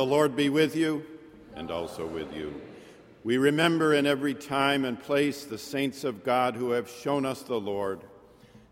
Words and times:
The 0.00 0.06
Lord 0.06 0.34
be 0.34 0.48
with 0.48 0.76
you 0.76 1.04
and 1.54 1.70
also 1.70 2.06
with 2.06 2.34
you. 2.34 2.58
We 3.22 3.36
remember 3.36 3.92
in 3.92 4.06
every 4.06 4.32
time 4.32 4.86
and 4.86 4.98
place 4.98 5.44
the 5.44 5.58
saints 5.58 6.04
of 6.04 6.24
God 6.24 6.56
who 6.56 6.70
have 6.70 6.88
shown 6.88 7.26
us 7.26 7.42
the 7.42 7.60
Lord. 7.60 8.00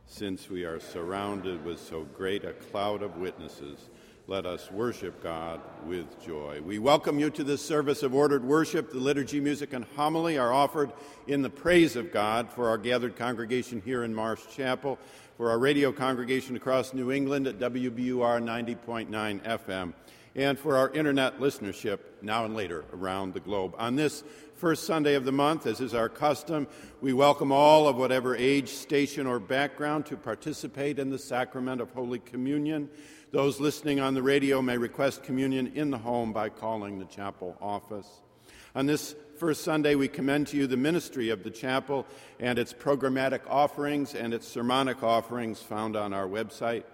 Since 0.07 0.49
we 0.49 0.65
are 0.65 0.81
surrounded 0.81 1.63
with 1.67 1.81
so 1.81 2.05
great 2.17 2.47
a 2.47 2.55
cloud 2.55 3.03
of 3.03 3.19
witnesses, 3.19 3.91
let 4.27 4.47
us 4.47 4.73
worship 4.73 5.23
God 5.23 5.61
with 5.85 6.07
joy. 6.25 6.63
We 6.65 6.79
welcome 6.79 7.19
you 7.19 7.29
to 7.29 7.45
this 7.45 7.61
service 7.61 8.03
of 8.03 8.15
ordered 8.15 8.43
worship. 8.43 8.91
The 8.91 8.99
liturgy, 8.99 9.39
music, 9.39 9.75
and 9.75 9.85
homily 9.97 10.39
are 10.39 10.55
offered 10.55 10.95
in 11.27 11.43
the 11.43 11.51
praise 11.51 11.95
of 11.95 12.11
God 12.11 12.51
for 12.51 12.71
our 12.71 12.79
gathered 12.79 13.17
congregation 13.17 13.83
here 13.85 14.03
in 14.03 14.15
Marsh 14.15 14.41
Chapel, 14.51 14.99
for 15.37 15.51
our 15.51 15.59
radio 15.59 15.93
congregation 15.93 16.57
across 16.57 16.95
New 16.95 17.13
England 17.13 17.47
at 17.47 17.59
WBUR 17.59 18.43
90.9 18.43 19.43
FM 19.43 19.93
and 20.35 20.59
for 20.59 20.77
our 20.77 20.91
internet 20.91 21.41
listenership 21.41 21.99
now 22.23 22.45
and 22.45 22.55
later 22.55 22.85
around 22.93 23.35
the 23.35 23.41
globe. 23.41 23.75
On 23.79 23.97
this 23.97 24.23
first 24.55 24.85
Sunday 24.85 25.15
of 25.15 25.25
the 25.25 25.33
month, 25.33 25.67
as 25.67 25.81
is 25.81 25.95
our 25.95 26.09
custom, 26.09 26.67
we 27.01 27.13
welcome 27.13 27.53
all 27.53 27.89
of 27.89 27.97
whatever 27.97 28.35
age, 28.35 28.69
station, 28.69 29.27
or 29.27 29.39
background 29.39 30.07
to 30.07 30.17
participate 30.17 30.99
in 30.99 31.11
the 31.11 31.19
sacrament 31.19 31.81
of 31.81 31.91
Holy 31.93 32.19
Communion. 32.19 32.89
Those 33.31 33.61
listening 33.61 34.01
on 34.01 34.15
the 34.15 34.23
radio 34.23 34.63
may 34.63 34.79
request 34.79 35.23
communion 35.23 35.73
in 35.75 35.91
the 35.91 35.99
home 35.99 36.33
by 36.33 36.49
calling 36.49 36.99
the 36.99 37.05
chapel 37.05 37.57
office. 37.61 38.09
On 38.75 38.87
this 38.87 39.15
first 39.39 39.65
Sunday, 39.65 39.95
we 39.95 40.09
commend 40.09 40.47
to 40.49 40.57
you 40.57 40.67
the 40.67 40.77
ministry 40.77 41.31
of 41.31 41.43
the 41.43 41.51
chapel 41.51 42.07
and 42.41 42.59
its 42.59 42.73
programmatic 42.73 43.41
offerings 43.49 44.15
and 44.15 44.35
its 44.35 44.47
sermonic 44.47 45.03
offerings 45.03 45.61
found 45.61 45.97
on 45.97 46.13
our 46.13 46.27
website. 46.27 46.85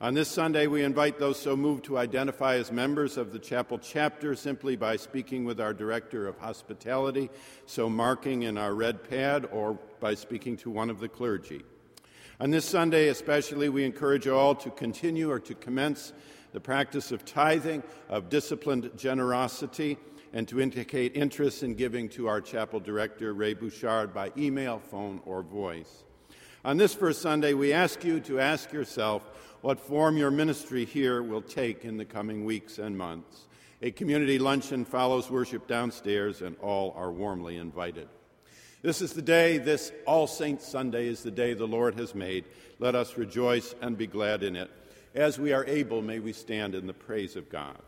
On 0.00 0.12
this 0.12 0.28
Sunday, 0.28 0.66
we 0.66 0.82
invite 0.82 1.20
those 1.20 1.38
so 1.38 1.56
moved 1.56 1.84
to 1.84 1.98
identify 1.98 2.56
as 2.56 2.72
members 2.72 3.16
of 3.16 3.32
the 3.32 3.38
chapel 3.38 3.78
chapter 3.78 4.34
simply 4.34 4.74
by 4.74 4.96
speaking 4.96 5.44
with 5.44 5.60
our 5.60 5.72
director 5.72 6.26
of 6.26 6.36
hospitality, 6.36 7.30
so 7.66 7.88
marking 7.88 8.42
in 8.42 8.58
our 8.58 8.74
red 8.74 9.08
pad, 9.08 9.46
or 9.52 9.78
by 10.00 10.14
speaking 10.14 10.56
to 10.56 10.68
one 10.68 10.90
of 10.90 10.98
the 10.98 11.08
clergy. 11.08 11.62
On 12.40 12.50
this 12.50 12.64
Sunday, 12.64 13.06
especially, 13.08 13.68
we 13.68 13.84
encourage 13.84 14.26
all 14.26 14.56
to 14.56 14.70
continue 14.70 15.30
or 15.30 15.38
to 15.38 15.54
commence 15.54 16.12
the 16.52 16.60
practice 16.60 17.12
of 17.12 17.24
tithing, 17.24 17.84
of 18.08 18.28
disciplined 18.28 18.90
generosity, 18.96 19.96
and 20.32 20.48
to 20.48 20.60
indicate 20.60 21.14
interest 21.14 21.62
in 21.62 21.76
giving 21.76 22.08
to 22.08 22.26
our 22.26 22.40
chapel 22.40 22.80
director, 22.80 23.32
Ray 23.32 23.54
Bouchard, 23.54 24.12
by 24.12 24.32
email, 24.36 24.80
phone, 24.80 25.20
or 25.24 25.42
voice. 25.44 26.02
On 26.64 26.78
this 26.78 26.94
first 26.94 27.20
Sunday, 27.20 27.52
we 27.52 27.72
ask 27.72 28.02
you 28.04 28.20
to 28.20 28.40
ask 28.40 28.72
yourself 28.72 29.22
what 29.64 29.80
form 29.80 30.18
your 30.18 30.30
ministry 30.30 30.84
here 30.84 31.22
will 31.22 31.40
take 31.40 31.86
in 31.86 31.96
the 31.96 32.04
coming 32.04 32.44
weeks 32.44 32.78
and 32.78 32.98
months. 32.98 33.46
A 33.80 33.90
community 33.90 34.38
luncheon 34.38 34.84
follows 34.84 35.30
worship 35.30 35.66
downstairs, 35.66 36.42
and 36.42 36.54
all 36.60 36.92
are 36.98 37.10
warmly 37.10 37.56
invited. 37.56 38.06
This 38.82 39.00
is 39.00 39.14
the 39.14 39.22
day, 39.22 39.56
this 39.56 39.90
All 40.06 40.26
Saints 40.26 40.68
Sunday 40.68 41.08
is 41.08 41.22
the 41.22 41.30
day 41.30 41.54
the 41.54 41.64
Lord 41.64 41.98
has 41.98 42.14
made. 42.14 42.44
Let 42.78 42.94
us 42.94 43.16
rejoice 43.16 43.74
and 43.80 43.96
be 43.96 44.06
glad 44.06 44.42
in 44.42 44.54
it. 44.54 44.70
As 45.14 45.38
we 45.38 45.54
are 45.54 45.64
able, 45.64 46.02
may 46.02 46.18
we 46.18 46.34
stand 46.34 46.74
in 46.74 46.86
the 46.86 46.92
praise 46.92 47.34
of 47.34 47.48
God. 47.48 47.78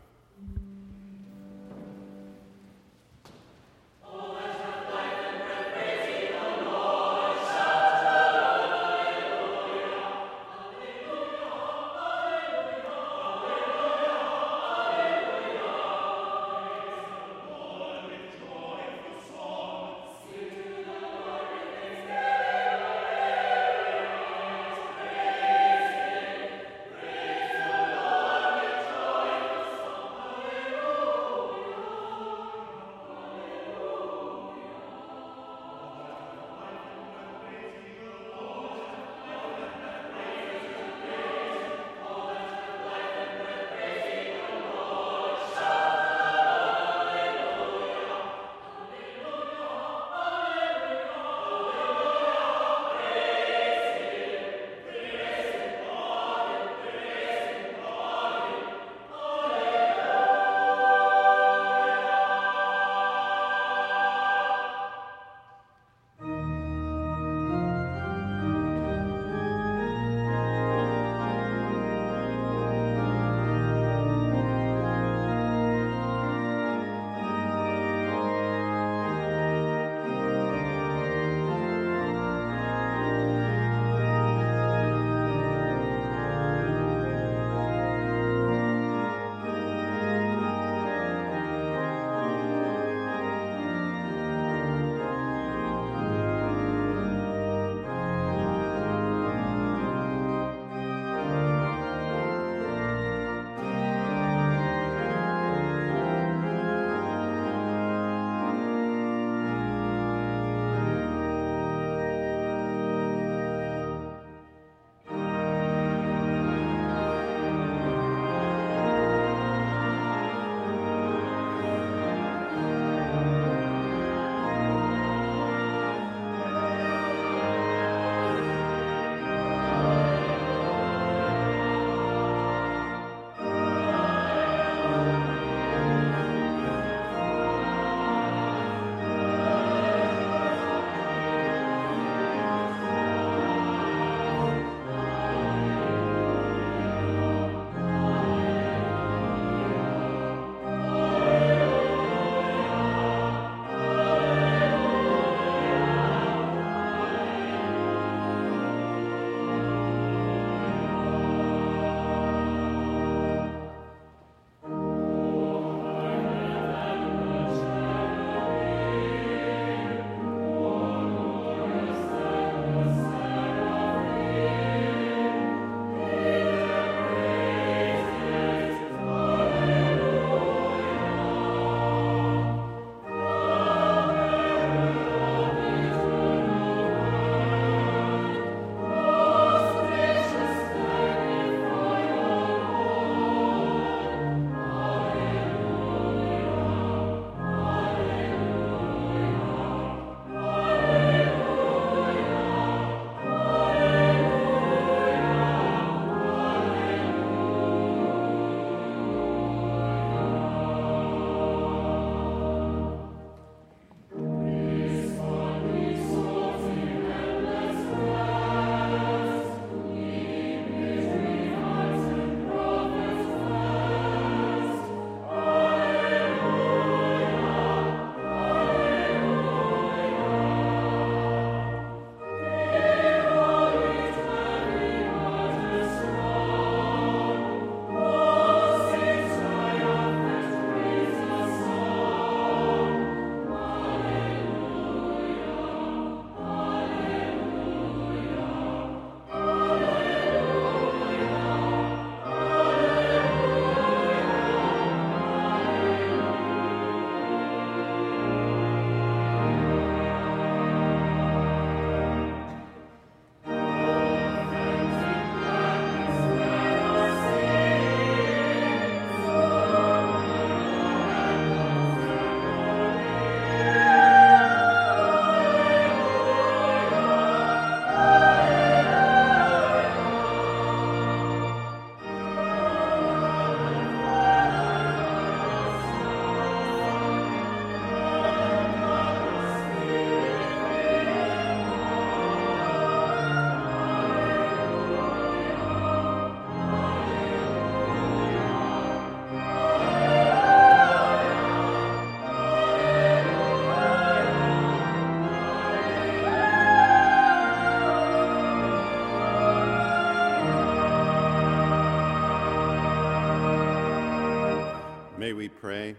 Pray. 315.59 315.95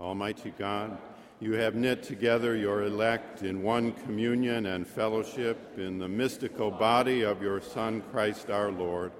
Almighty 0.00 0.52
God, 0.58 0.96
you 1.40 1.52
have 1.52 1.74
knit 1.74 2.02
together 2.02 2.56
your 2.56 2.84
elect 2.84 3.42
in 3.42 3.62
one 3.62 3.92
communion 3.92 4.66
and 4.66 4.86
fellowship 4.86 5.78
in 5.78 5.98
the 5.98 6.08
mystical 6.08 6.70
body 6.70 7.22
of 7.22 7.42
your 7.42 7.60
Son, 7.60 8.02
Christ 8.10 8.48
our 8.48 8.72
Lord. 8.72 9.12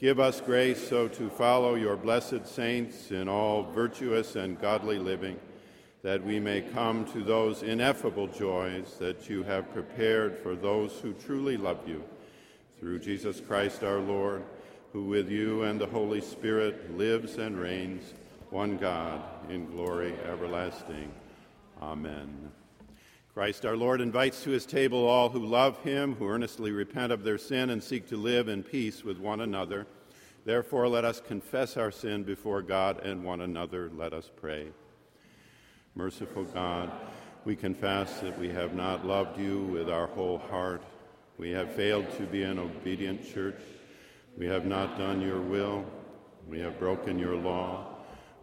Give 0.00 0.18
us 0.18 0.40
grace 0.40 0.88
so 0.88 1.06
to 1.08 1.30
follow 1.30 1.76
your 1.76 1.96
blessed 1.96 2.46
saints 2.46 3.12
in 3.12 3.28
all 3.28 3.62
virtuous 3.62 4.34
and 4.34 4.60
godly 4.60 4.98
living, 4.98 5.38
that 6.02 6.24
we 6.24 6.40
may 6.40 6.60
come 6.60 7.04
to 7.12 7.22
those 7.22 7.62
ineffable 7.62 8.26
joys 8.26 8.96
that 8.98 9.30
you 9.30 9.44
have 9.44 9.72
prepared 9.72 10.38
for 10.38 10.56
those 10.56 10.92
who 11.00 11.12
truly 11.12 11.56
love 11.56 11.86
you. 11.86 12.02
Through 12.80 12.98
Jesus 12.98 13.40
Christ 13.40 13.84
our 13.84 14.00
Lord, 14.00 14.44
who 14.92 15.04
with 15.04 15.30
you 15.30 15.62
and 15.62 15.80
the 15.80 15.86
Holy 15.86 16.20
Spirit 16.20 16.96
lives 16.96 17.36
and 17.36 17.58
reigns, 17.58 18.14
one 18.50 18.76
God, 18.76 19.22
in 19.50 19.66
glory 19.66 20.14
everlasting. 20.24 21.12
Amen. 21.80 22.50
Christ 23.34 23.64
our 23.64 23.76
Lord 23.76 24.00
invites 24.00 24.42
to 24.42 24.50
his 24.50 24.66
table 24.66 25.06
all 25.06 25.28
who 25.28 25.44
love 25.44 25.78
him, 25.82 26.14
who 26.16 26.28
earnestly 26.28 26.72
repent 26.72 27.12
of 27.12 27.22
their 27.22 27.38
sin 27.38 27.70
and 27.70 27.82
seek 27.82 28.08
to 28.08 28.16
live 28.16 28.48
in 28.48 28.62
peace 28.62 29.04
with 29.04 29.18
one 29.18 29.40
another. 29.40 29.86
Therefore, 30.44 30.88
let 30.88 31.04
us 31.04 31.20
confess 31.20 31.76
our 31.76 31.90
sin 31.90 32.24
before 32.24 32.62
God 32.62 33.04
and 33.04 33.22
one 33.22 33.42
another. 33.42 33.90
Let 33.94 34.12
us 34.12 34.30
pray. 34.34 34.68
Merciful 35.94 36.44
God, 36.44 36.90
we 37.44 37.54
confess 37.54 38.20
that 38.20 38.38
we 38.38 38.48
have 38.48 38.74
not 38.74 39.06
loved 39.06 39.38
you 39.38 39.60
with 39.60 39.90
our 39.90 40.06
whole 40.06 40.38
heart. 40.38 40.82
We 41.36 41.50
have 41.50 41.72
failed 41.72 42.10
to 42.16 42.22
be 42.22 42.44
an 42.44 42.58
obedient 42.58 43.30
church. 43.32 43.60
We 44.36 44.46
have 44.46 44.64
not 44.64 44.98
done 44.98 45.20
your 45.20 45.40
will. 45.40 45.84
We 46.48 46.60
have 46.60 46.78
broken 46.78 47.18
your 47.18 47.36
law. 47.36 47.87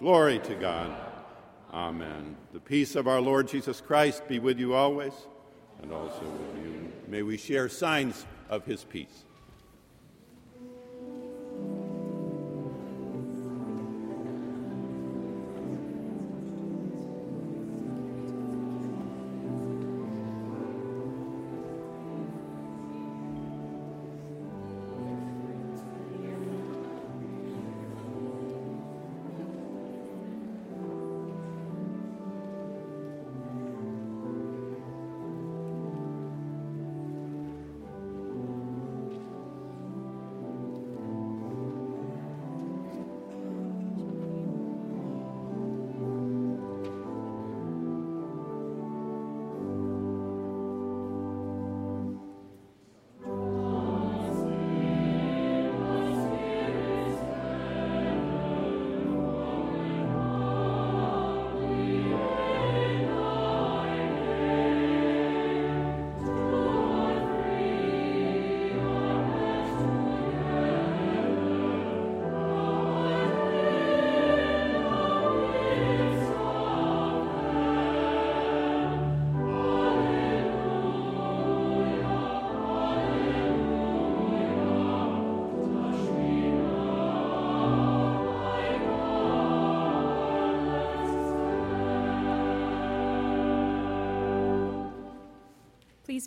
Glory 0.00 0.38
to 0.38 0.54
God. 0.54 0.96
Amen. 1.74 2.34
The 2.54 2.58
peace 2.58 2.96
of 2.96 3.06
our 3.06 3.20
Lord 3.20 3.46
Jesus 3.46 3.82
Christ 3.82 4.26
be 4.26 4.38
with 4.38 4.58
you 4.58 4.72
always 4.72 5.12
and 5.82 5.92
also 5.92 6.22
with 6.22 6.64
you. 6.64 6.90
May 7.06 7.20
we 7.22 7.36
share 7.36 7.68
signs 7.68 8.24
of 8.48 8.64
his 8.64 8.82
peace. 8.82 9.26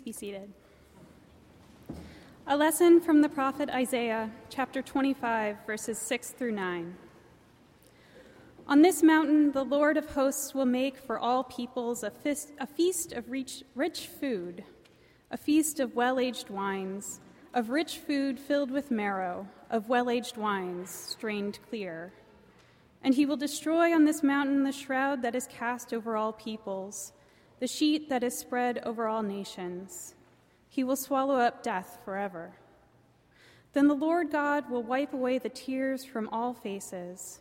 Be 0.04 0.12
seated. 0.12 0.52
A 2.46 2.54
lesson 2.54 3.00
from 3.00 3.22
the 3.22 3.28
prophet 3.28 3.70
Isaiah, 3.70 4.30
chapter 4.50 4.82
25, 4.82 5.56
verses 5.66 5.96
6 5.96 6.32
through 6.32 6.52
9. 6.52 6.94
On 8.66 8.82
this 8.82 9.02
mountain, 9.02 9.52
the 9.52 9.64
Lord 9.64 9.96
of 9.96 10.10
hosts 10.10 10.52
will 10.52 10.66
make 10.66 10.98
for 10.98 11.18
all 11.18 11.42
peoples 11.42 12.02
a, 12.02 12.10
feast, 12.10 12.52
a 12.60 12.66
feast 12.66 13.12
of 13.14 13.30
rich, 13.30 13.62
rich 13.74 14.08
food, 14.08 14.64
a 15.30 15.38
feast 15.38 15.80
of 15.80 15.94
well 15.94 16.20
aged 16.20 16.50
wines, 16.50 17.20
of 17.54 17.70
rich 17.70 17.96
food 17.96 18.38
filled 18.38 18.70
with 18.70 18.90
marrow, 18.90 19.48
of 19.70 19.88
well 19.88 20.10
aged 20.10 20.36
wines 20.36 20.90
strained 20.90 21.58
clear. 21.70 22.12
And 23.02 23.14
he 23.14 23.24
will 23.24 23.38
destroy 23.38 23.94
on 23.94 24.04
this 24.04 24.22
mountain 24.22 24.64
the 24.64 24.72
shroud 24.72 25.22
that 25.22 25.34
is 25.34 25.46
cast 25.46 25.94
over 25.94 26.14
all 26.14 26.34
peoples 26.34 27.14
the 27.64 27.68
sheet 27.68 28.10
that 28.10 28.22
is 28.22 28.36
spread 28.36 28.78
over 28.84 29.08
all 29.08 29.22
nations. 29.22 30.14
He 30.68 30.84
will 30.84 30.96
swallow 30.96 31.36
up 31.36 31.62
death 31.62 31.98
forever. 32.04 32.52
Then 33.72 33.88
the 33.88 33.94
Lord 33.94 34.30
God 34.30 34.68
will 34.68 34.82
wipe 34.82 35.14
away 35.14 35.38
the 35.38 35.48
tears 35.48 36.04
from 36.04 36.28
all 36.28 36.52
faces, 36.52 37.40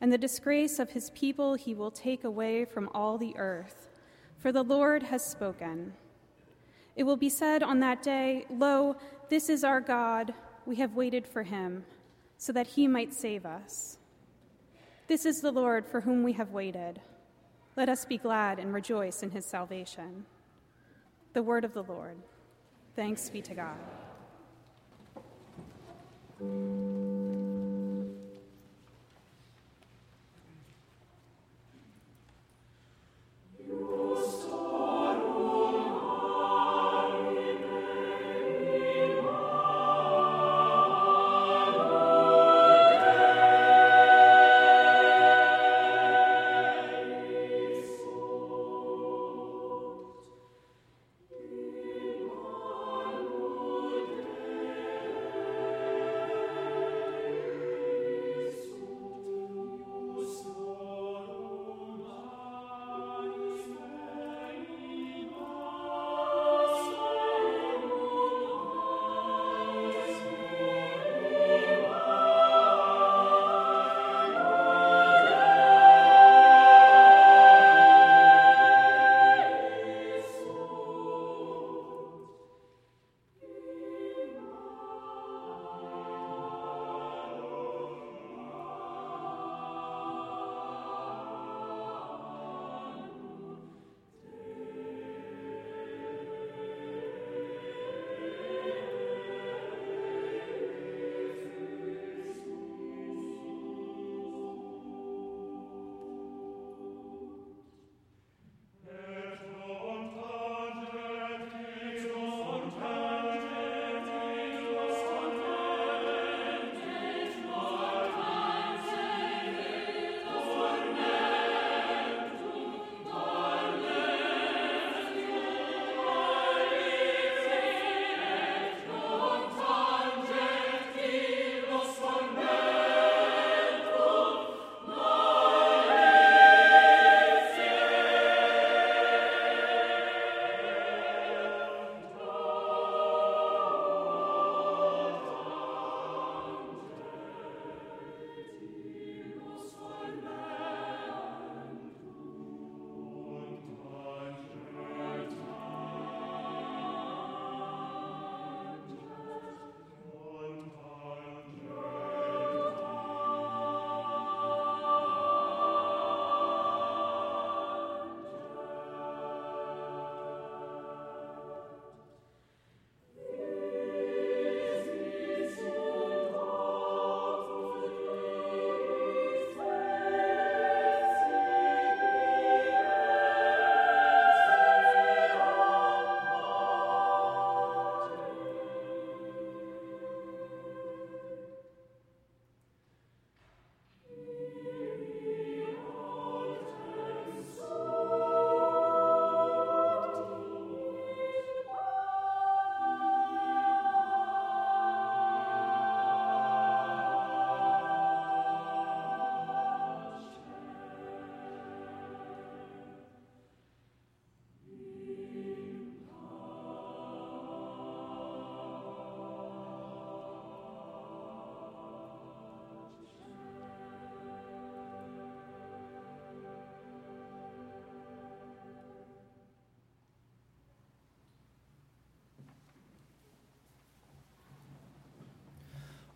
and 0.00 0.12
the 0.12 0.18
disgrace 0.18 0.80
of 0.80 0.90
his 0.90 1.10
people 1.10 1.54
he 1.54 1.72
will 1.72 1.92
take 1.92 2.24
away 2.24 2.64
from 2.64 2.90
all 2.92 3.16
the 3.16 3.36
earth, 3.38 3.88
for 4.40 4.50
the 4.50 4.64
Lord 4.64 5.04
has 5.04 5.24
spoken. 5.24 5.92
It 6.96 7.04
will 7.04 7.16
be 7.16 7.30
said 7.30 7.62
on 7.62 7.78
that 7.78 8.02
day, 8.02 8.46
Lo, 8.50 8.96
this 9.28 9.48
is 9.48 9.62
our 9.62 9.80
God, 9.80 10.34
we 10.66 10.74
have 10.78 10.96
waited 10.96 11.28
for 11.28 11.44
him, 11.44 11.84
so 12.38 12.52
that 12.54 12.66
he 12.66 12.88
might 12.88 13.14
save 13.14 13.46
us. 13.46 13.98
This 15.06 15.24
is 15.24 15.40
the 15.40 15.52
Lord 15.52 15.86
for 15.86 16.00
whom 16.00 16.24
we 16.24 16.32
have 16.32 16.50
waited. 16.50 17.00
Let 17.80 17.88
us 17.88 18.04
be 18.04 18.18
glad 18.18 18.58
and 18.58 18.74
rejoice 18.74 19.22
in 19.22 19.30
his 19.30 19.46
salvation. 19.46 20.26
The 21.32 21.42
word 21.42 21.64
of 21.64 21.72
the 21.72 21.82
Lord. 21.82 22.18
Thanks 22.94 23.30
be 23.30 23.40
to 23.40 23.54
God. 23.54 23.78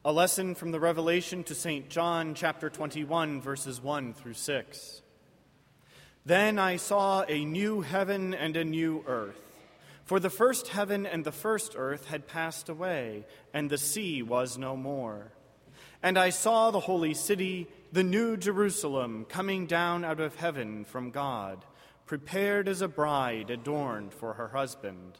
A 0.07 0.13
lesson 0.13 0.55
from 0.55 0.71
the 0.71 0.81
Revelation 0.81 1.45
to 1.45 1.55
St. 1.55 1.89
John, 1.89 2.35
chapter 2.35 2.69
21, 2.69 3.41
verses 3.41 3.81
1 3.81 4.13
through 4.13 4.35
6. 4.35 5.01
Then 6.27 6.59
I 6.59 6.77
saw 6.77 7.25
a 7.27 7.47
new 7.47 7.81
heaven 7.81 8.35
and 8.35 8.55
a 8.55 8.65
new 8.65 9.03
earth. 9.07 9.41
For 10.05 10.21
the 10.21 10.29
first 10.29 10.69
heaven 10.69 11.07
and 11.07 11.25
the 11.25 11.33
first 11.33 11.73
earth 11.75 12.05
had 12.05 12.29
passed 12.29 12.69
away, 12.69 13.25
and 13.55 13.71
the 13.71 13.79
sea 13.79 14.23
was 14.23 14.59
no 14.59 14.77
more. 14.77 15.33
And 16.03 16.19
I 16.19 16.29
saw 16.29 16.71
the 16.71 16.81
holy 16.81 17.15
city, 17.15 17.67
the 17.91 18.05
new 18.05 18.37
Jerusalem, 18.37 19.25
coming 19.27 19.65
down 19.65 20.05
out 20.05 20.21
of 20.21 20.37
heaven 20.37 20.85
from 20.85 21.13
God, 21.13 21.65
prepared 22.05 22.69
as 22.69 22.83
a 22.83 22.89
bride 22.89 23.49
adorned 23.49 24.13
for 24.13 24.35
her 24.35 24.49
husband. 24.49 25.19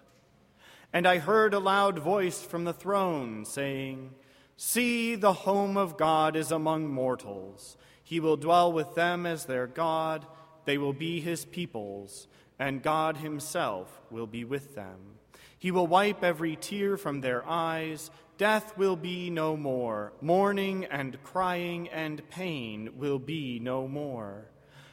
And 0.93 1.07
I 1.07 1.21
heard 1.21 1.55
a 1.55 1.59
loud 1.59 2.01
voice 2.01 2.43
from 2.43 2.65
the 2.65 2.75
throne 2.75 3.47
saying, 3.47 4.11
See, 4.57 5.15
the 5.17 5.33
home 5.33 5.77
of 5.77 5.97
God 5.97 6.37
is 6.37 6.53
among 6.53 6.89
mortals. 6.89 7.77
He 8.03 8.21
will 8.21 8.37
dwell 8.37 8.73
with 8.73 8.95
them 8.95 9.27
as 9.27 9.47
their 9.47 9.67
God, 9.67 10.27
they 10.65 10.79
will 10.79 10.93
be 10.93 11.21
his 11.21 11.45
peoples, 11.45 12.29
and 12.59 12.83
God 12.83 13.17
himself 13.17 14.01
will 14.11 14.27
be 14.27 14.45
with 14.45 14.75
them. 14.75 15.19
He 15.59 15.71
will 15.71 15.87
wipe 15.87 16.23
every 16.23 16.57
tear 16.57 16.97
from 16.97 17.21
their 17.21 17.47
eyes. 17.49 18.11
Death 18.37 18.77
will 18.77 18.97
be 18.97 19.31
no 19.31 19.57
more. 19.57 20.13
Mourning 20.21 20.85
and 20.85 21.23
crying 21.23 21.89
and 21.89 22.29
pain 22.29 22.91
will 22.97 23.19
be 23.19 23.59
no 23.59 23.89
more, 23.89 24.51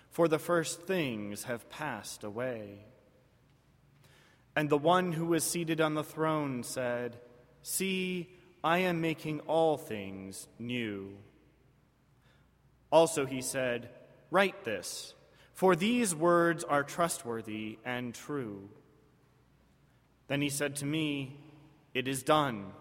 for 0.10 0.28
the 0.28 0.39
first 0.39 0.82
things 0.84 1.43
have 1.43 1.69
passed 1.69 2.24
away. 2.24 2.86
And 4.56 4.69
the 4.69 4.78
one 4.78 5.13
who 5.13 5.26
was 5.26 5.43
seated 5.43 5.82
on 5.82 5.93
the 5.93 6.04
throne 6.04 6.63
said, 6.63 7.17
See, 7.62 8.30
I 8.63 8.80
am 8.80 9.02
making 9.02 9.39
all 9.41 9.78
things 9.78 10.47
new. 10.60 11.17
Also, 12.91 13.26
he 13.26 13.41
said, 13.41 13.89
Write 14.30 14.63
this, 14.63 15.13
for 15.54 15.76
these 15.76 16.13
words 16.13 16.63
are 16.63 16.84
trustworthy 16.84 17.80
and 17.84 18.13
true. 18.13 18.69
Then 20.28 20.41
he 20.41 20.50
said 20.50 20.76
to 20.78 20.86
me, 20.86 21.38
It 21.93 22.08
is 22.08 22.24
done. 22.24 22.71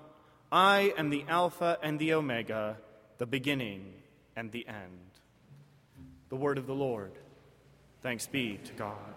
I 0.53 0.93
am 0.97 1.11
the 1.11 1.25
Alpha 1.29 1.79
and 1.83 1.99
the 1.99 2.14
Omega, 2.14 2.77
the 3.19 3.27
beginning 3.27 3.93
and 4.37 4.51
the 4.51 4.66
end. 4.66 4.99
The 6.29 6.37
word 6.37 6.59
of 6.59 6.66
the 6.66 6.75
Lord. 6.75 7.12
Thanks 8.03 8.27
be 8.27 8.59
to 8.64 8.73
God. 8.73 9.14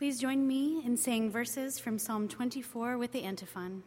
Please 0.00 0.18
join 0.18 0.46
me 0.46 0.80
in 0.82 0.96
saying 0.96 1.30
verses 1.30 1.78
from 1.78 1.98
Psalm 1.98 2.26
24 2.26 2.96
with 2.96 3.12
the 3.12 3.22
antiphon. 3.22 3.82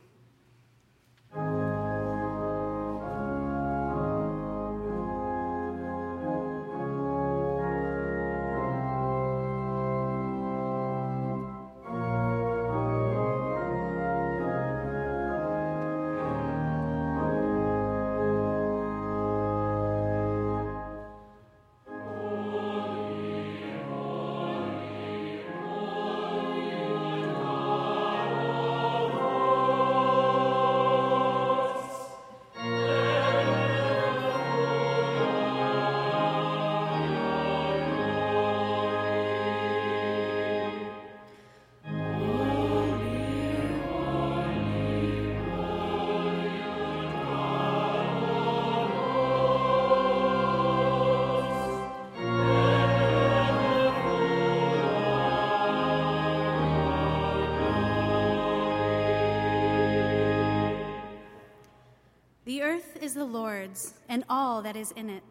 That 64.64 64.76
is 64.76 64.92
in 64.92 65.10
it, 65.10 65.24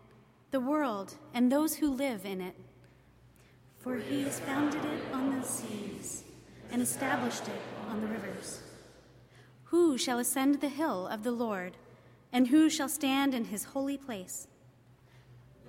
the 0.50 0.60
world, 0.60 1.14
and 1.34 1.50
those 1.50 1.74
who 1.74 1.90
live 1.90 2.24
in 2.24 2.40
it. 2.40 2.54
For 3.80 3.96
he 3.96 4.22
has 4.22 4.38
founded 4.40 4.84
it 4.84 5.02
on 5.12 5.38
the 5.38 5.46
seas, 5.46 6.24
and 6.70 6.80
established 6.80 7.48
it 7.48 7.60
on 7.88 8.00
the 8.00 8.06
rivers. 8.06 8.62
Who 9.64 9.98
shall 9.98 10.18
ascend 10.18 10.60
the 10.60 10.68
hill 10.68 11.08
of 11.08 11.24
the 11.24 11.32
Lord, 11.32 11.76
and 12.32 12.48
who 12.48 12.70
shall 12.70 12.88
stand 12.88 13.34
in 13.34 13.46
his 13.46 13.64
holy 13.64 13.96
place? 13.96 14.46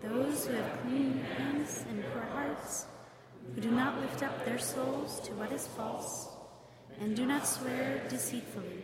Those 0.02 0.45
who 0.45 0.54
have 0.54 0.82
clean 0.82 1.19
hands 1.38 1.86
and 1.89 2.04
pure 2.12 2.28
hearts, 2.34 2.86
who 3.56 3.62
do 3.62 3.71
not 3.71 3.99
lift 4.02 4.21
up 4.21 4.45
their 4.45 4.60
souls 4.60 5.21
to 5.21 5.32
what 5.34 5.52
is 5.52 5.67
false, 5.67 6.28
and 6.99 7.15
do 7.15 7.26
not 7.26 7.47
swear 7.47 8.02
deceitfully. 8.10 8.84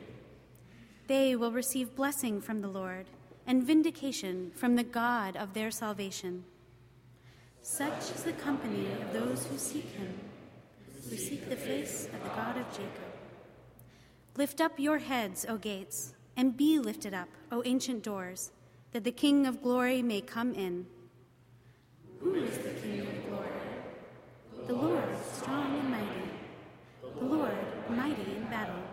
They 1.07 1.35
will 1.35 1.51
receive 1.51 1.95
blessing 1.95 2.39
from 2.39 2.61
the 2.61 2.67
Lord 2.67 3.07
and 3.49 3.63
vindication 3.63 4.51
from 4.53 4.75
the 4.75 4.83
God 4.83 5.35
of 5.35 5.55
their 5.55 5.71
salvation. 5.71 6.43
Such 7.63 8.11
is 8.11 8.21
the 8.21 8.33
company 8.33 8.85
of 9.01 9.11
those 9.11 9.47
who 9.47 9.57
seek 9.57 9.89
him, 9.93 10.19
who 11.09 11.17
seek 11.17 11.49
the 11.49 11.55
face 11.55 12.05
of 12.13 12.23
the 12.23 12.29
God 12.29 12.57
of 12.57 12.69
Jacob. 12.69 13.09
Lift 14.37 14.61
up 14.61 14.79
your 14.79 14.99
heads, 14.99 15.47
O 15.49 15.57
gates, 15.57 16.13
and 16.37 16.55
be 16.55 16.77
lifted 16.77 17.15
up, 17.15 17.27
O 17.51 17.63
ancient 17.65 18.03
doors, 18.03 18.51
that 18.91 19.03
the 19.03 19.11
King 19.11 19.47
of 19.47 19.63
glory 19.63 20.03
may 20.03 20.21
come 20.21 20.53
in. 20.53 20.85
Who 22.19 22.35
is 22.35 22.55
the 22.59 22.69
King 22.69 22.99
of 22.99 23.29
glory? 23.29 24.67
The 24.67 24.73
Lord 24.73 25.09
strong 25.33 25.79
and 25.79 25.89
mighty, 25.89 26.29
the 27.01 27.25
Lord 27.25 27.57
mighty 27.89 28.31
in 28.35 28.43
battle. 28.43 28.83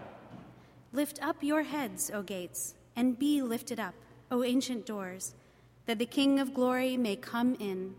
Lift 0.95 1.23
up 1.23 1.43
your 1.43 1.63
heads, 1.63 2.11
O 2.15 2.23
gates, 2.23 2.75
and 2.97 3.19
be 3.19 3.43
lifted 3.43 3.79
up, 3.79 3.93
O 4.31 4.43
ancient 4.43 4.85
doors, 4.85 5.35
that 5.87 5.99
the 5.99 6.07
King 6.07 6.41
of 6.41 6.53
glory 6.53 6.97
may 6.97 7.15
come 7.17 7.55
in. 7.61 7.95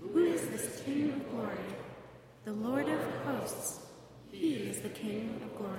Who 0.00 0.18
is 0.18 0.48
this 0.48 0.82
King 0.84 1.12
of 1.12 1.30
glory? 1.30 1.56
The 2.44 2.52
Lord 2.52 2.88
of 2.88 3.00
hosts. 3.24 3.86
He 4.30 4.54
is 4.54 4.80
the 4.80 4.90
King 4.90 5.40
of 5.42 5.56
glory. 5.56 5.78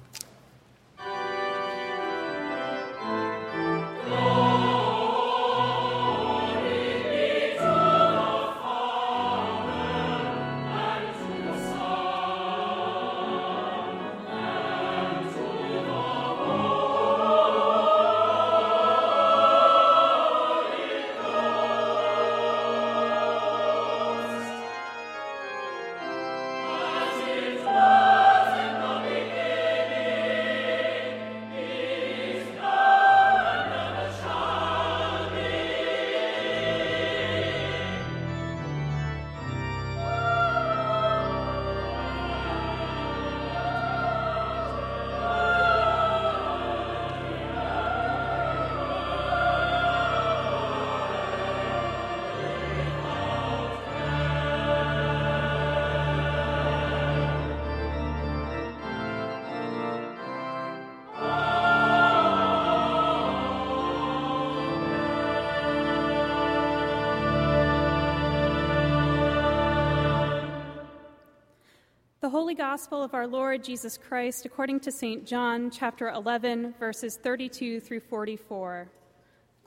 Holy 72.31 72.55
Gospel 72.55 73.03
of 73.03 73.13
our 73.13 73.27
Lord 73.27 73.61
Jesus 73.61 73.97
Christ 73.97 74.45
according 74.45 74.79
to 74.79 74.91
St. 74.91 75.27
John, 75.27 75.69
chapter 75.69 76.07
11, 76.07 76.75
verses 76.79 77.19
32 77.21 77.81
through 77.81 77.99
44. 77.99 78.89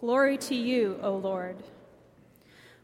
Glory 0.00 0.38
to 0.38 0.54
you, 0.54 0.98
O 1.02 1.14
Lord. 1.14 1.62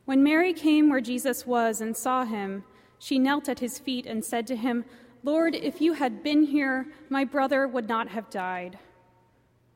When 0.05 0.23
Mary 0.23 0.53
came 0.53 0.91
where 0.91 1.01
Jesus 1.01 1.47
was 1.47 1.81
and 1.81 1.97
saw 1.97 2.27
him, 2.27 2.63
she 2.99 3.19
knelt 3.19 3.49
at 3.49 3.61
his 3.61 3.79
feet 3.79 4.05
and 4.05 4.23
said 4.23 4.47
to 4.49 4.57
him, 4.57 4.85
Lord, 5.23 5.55
if 5.55 5.81
you 5.81 5.95
had 5.95 6.23
been 6.23 6.43
here, 6.43 6.87
my 7.09 7.25
brother 7.25 7.67
would 7.67 7.89
not 7.89 8.09
have 8.09 8.29
died. 8.29 8.79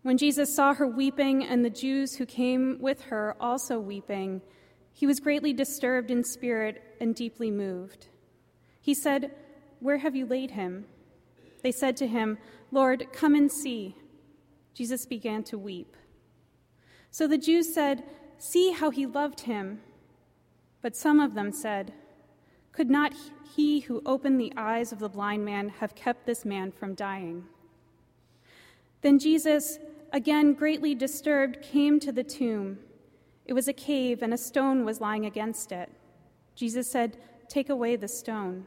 When 0.03 0.19
Jesus 0.19 0.55
saw 0.55 0.75
her 0.75 0.87
weeping 0.87 1.47
and 1.47 1.65
the 1.65 1.71
Jews 1.71 2.17
who 2.17 2.27
came 2.27 2.77
with 2.79 3.05
her 3.05 3.37
also 3.41 3.79
weeping, 3.79 4.43
he 4.93 5.07
was 5.07 5.19
greatly 5.19 5.55
disturbed 5.55 6.11
in 6.11 6.23
spirit 6.25 6.83
and 7.01 7.15
deeply 7.15 7.51
moved. 7.51 8.09
He 8.83 8.93
said, 8.93 9.35
where 9.85 9.99
have 9.99 10.17
you 10.17 10.25
laid 10.25 10.53
him? 10.53 10.87
They 11.63 11.71
said 11.71 11.95
to 11.99 12.07
him, 12.07 12.39
Lord, 12.73 13.07
come 13.13 13.35
and 13.35 13.53
see. 13.53 13.95
Jesus 14.73 15.05
began 15.05 15.45
to 15.45 15.59
weep. 15.59 15.95
So 17.11 17.29
the 17.29 17.37
Jews 17.37 17.75
said, 17.75 18.03
See 18.39 18.73
how 18.73 18.89
he 18.89 19.05
loved 19.05 19.41
him. 19.41 19.83
But 20.81 20.97
some 20.97 21.21
of 21.21 21.35
them 21.35 21.53
said, 21.53 21.93
Could 22.73 22.89
not 22.89 23.13
he 23.55 23.81
who 23.81 24.01
opened 24.07 24.41
the 24.41 24.55
eyes 24.57 24.91
of 24.91 25.01
the 25.01 25.11
blind 25.11 25.45
man 25.45 25.69
have 25.69 25.95
kept 25.95 26.25
this 26.25 26.47
man 26.47 26.73
from 26.73 26.95
dying? 26.95 27.45
Then 29.03 29.19
Jesus, 29.19 29.79
again 30.15 30.55
greatly 30.55 30.95
disturbed, 30.95 31.61
came 31.61 32.01
to 32.01 32.11
the 32.11 32.25
tomb. 32.25 32.79
It 33.45 33.53
was 33.53 33.69
a 33.69 33.75
cave, 33.75 34.23
and 34.23 34.33
a 34.33 34.39
stone 34.39 34.87
was 34.87 35.03
lying 35.03 35.27
against 35.27 35.73
it. 35.73 35.91
Jesus 36.55 36.91
said, 36.91 37.19
Take 37.49 37.69
away 37.69 37.97
the 37.97 38.09
stone. 38.09 38.67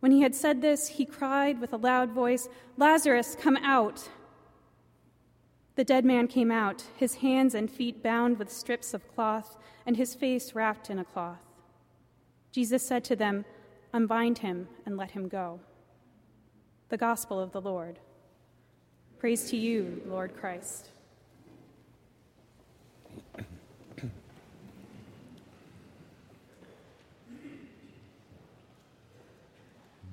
When 0.00 0.12
he 0.12 0.22
had 0.22 0.34
said 0.34 0.62
this, 0.62 0.88
he 0.88 1.04
cried 1.04 1.60
with 1.60 1.72
a 1.72 1.78
loud 1.78 2.10
voice, 2.10 2.48
Lazarus, 2.76 3.36
come 3.38 3.56
out! 3.58 4.08
The 5.76 5.84
dead 5.84 6.04
man 6.04 6.26
came 6.26 6.50
out, 6.50 6.84
his 6.96 7.16
hands 7.16 7.54
and 7.54 7.70
feet 7.70 8.02
bound 8.02 8.38
with 8.38 8.50
strips 8.50 8.92
of 8.92 9.06
cloth, 9.14 9.56
and 9.86 9.96
his 9.96 10.14
face 10.14 10.54
wrapped 10.54 10.90
in 10.90 10.98
a 10.98 11.04
cloth. 11.04 11.54
Jesus 12.52 12.82
said 12.82 13.04
to 13.04 13.16
them, 13.16 13.44
Unbind 13.92 14.38
him 14.38 14.68
and 14.84 14.96
let 14.96 15.12
him 15.12 15.28
go. 15.28 15.60
The 16.88 16.96
Gospel 16.96 17.38
of 17.40 17.52
the 17.52 17.60
Lord. 17.60 17.98
Praise 19.18 19.50
to 19.50 19.56
you, 19.56 20.02
Lord 20.06 20.36
Christ. 20.36 20.88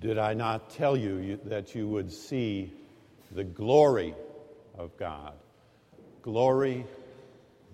Did 0.08 0.20
I 0.20 0.34
not 0.36 0.70
tell 0.70 0.96
you 0.96 1.38
that 1.44 1.76
you 1.76 1.86
would 1.90 2.10
see 2.14 2.72
the 3.34 3.44
glory 3.44 4.16
of 4.78 4.96
God? 4.96 5.34
Glory, 6.22 6.86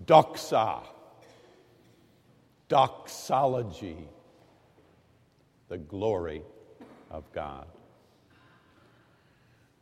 doxa, 0.04 0.82
doxology, 2.68 4.08
the 5.68 5.78
glory 5.78 6.42
of 7.08 7.22
God. 7.32 7.68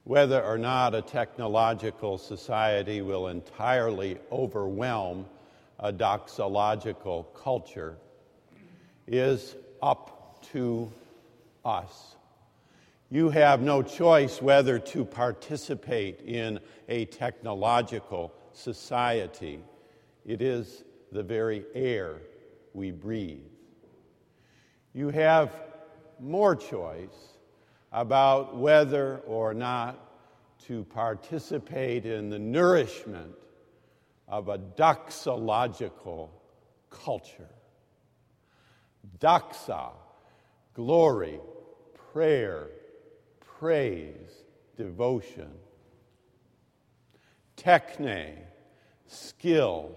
Whether 0.04 0.44
or 0.44 0.58
not 0.58 0.94
a 0.94 1.00
technological 1.00 2.18
society 2.18 3.00
will 3.00 3.28
entirely 3.28 4.18
overwhelm 4.30 5.24
a 5.78 5.90
doxological 5.90 7.24
culture 7.32 7.96
is 9.06 9.56
up 9.80 10.44
to 10.52 10.92
us. 11.64 12.16
You 13.12 13.28
have 13.28 13.60
no 13.60 13.82
choice 13.82 14.40
whether 14.40 14.78
to 14.78 15.04
participate 15.04 16.22
in 16.22 16.58
a 16.88 17.04
technological 17.04 18.32
society. 18.54 19.62
It 20.24 20.40
is 20.40 20.82
the 21.12 21.22
very 21.22 21.66
air 21.74 22.22
we 22.72 22.90
breathe. 22.90 23.44
You 24.94 25.10
have 25.10 25.54
more 26.20 26.56
choice 26.56 27.36
about 27.92 28.56
whether 28.56 29.18
or 29.26 29.52
not 29.52 29.98
to 30.68 30.84
participate 30.84 32.06
in 32.06 32.30
the 32.30 32.38
nourishment 32.38 33.34
of 34.26 34.48
a 34.48 34.56
doxological 34.56 36.30
culture. 36.88 37.50
Doxa, 39.20 39.90
glory, 40.72 41.38
prayer, 42.14 42.70
praise, 43.62 44.42
devotion. 44.76 45.48
Techne, 47.56 48.32
skill, 49.06 49.92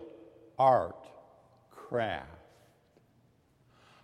art, 0.59 1.07
craft. 1.71 2.29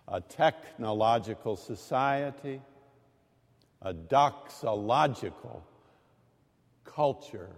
A 0.08 0.20
technological 0.20 1.54
society, 1.54 2.60
a 3.82 3.94
doxological 3.94 5.60
culture. 6.82 7.50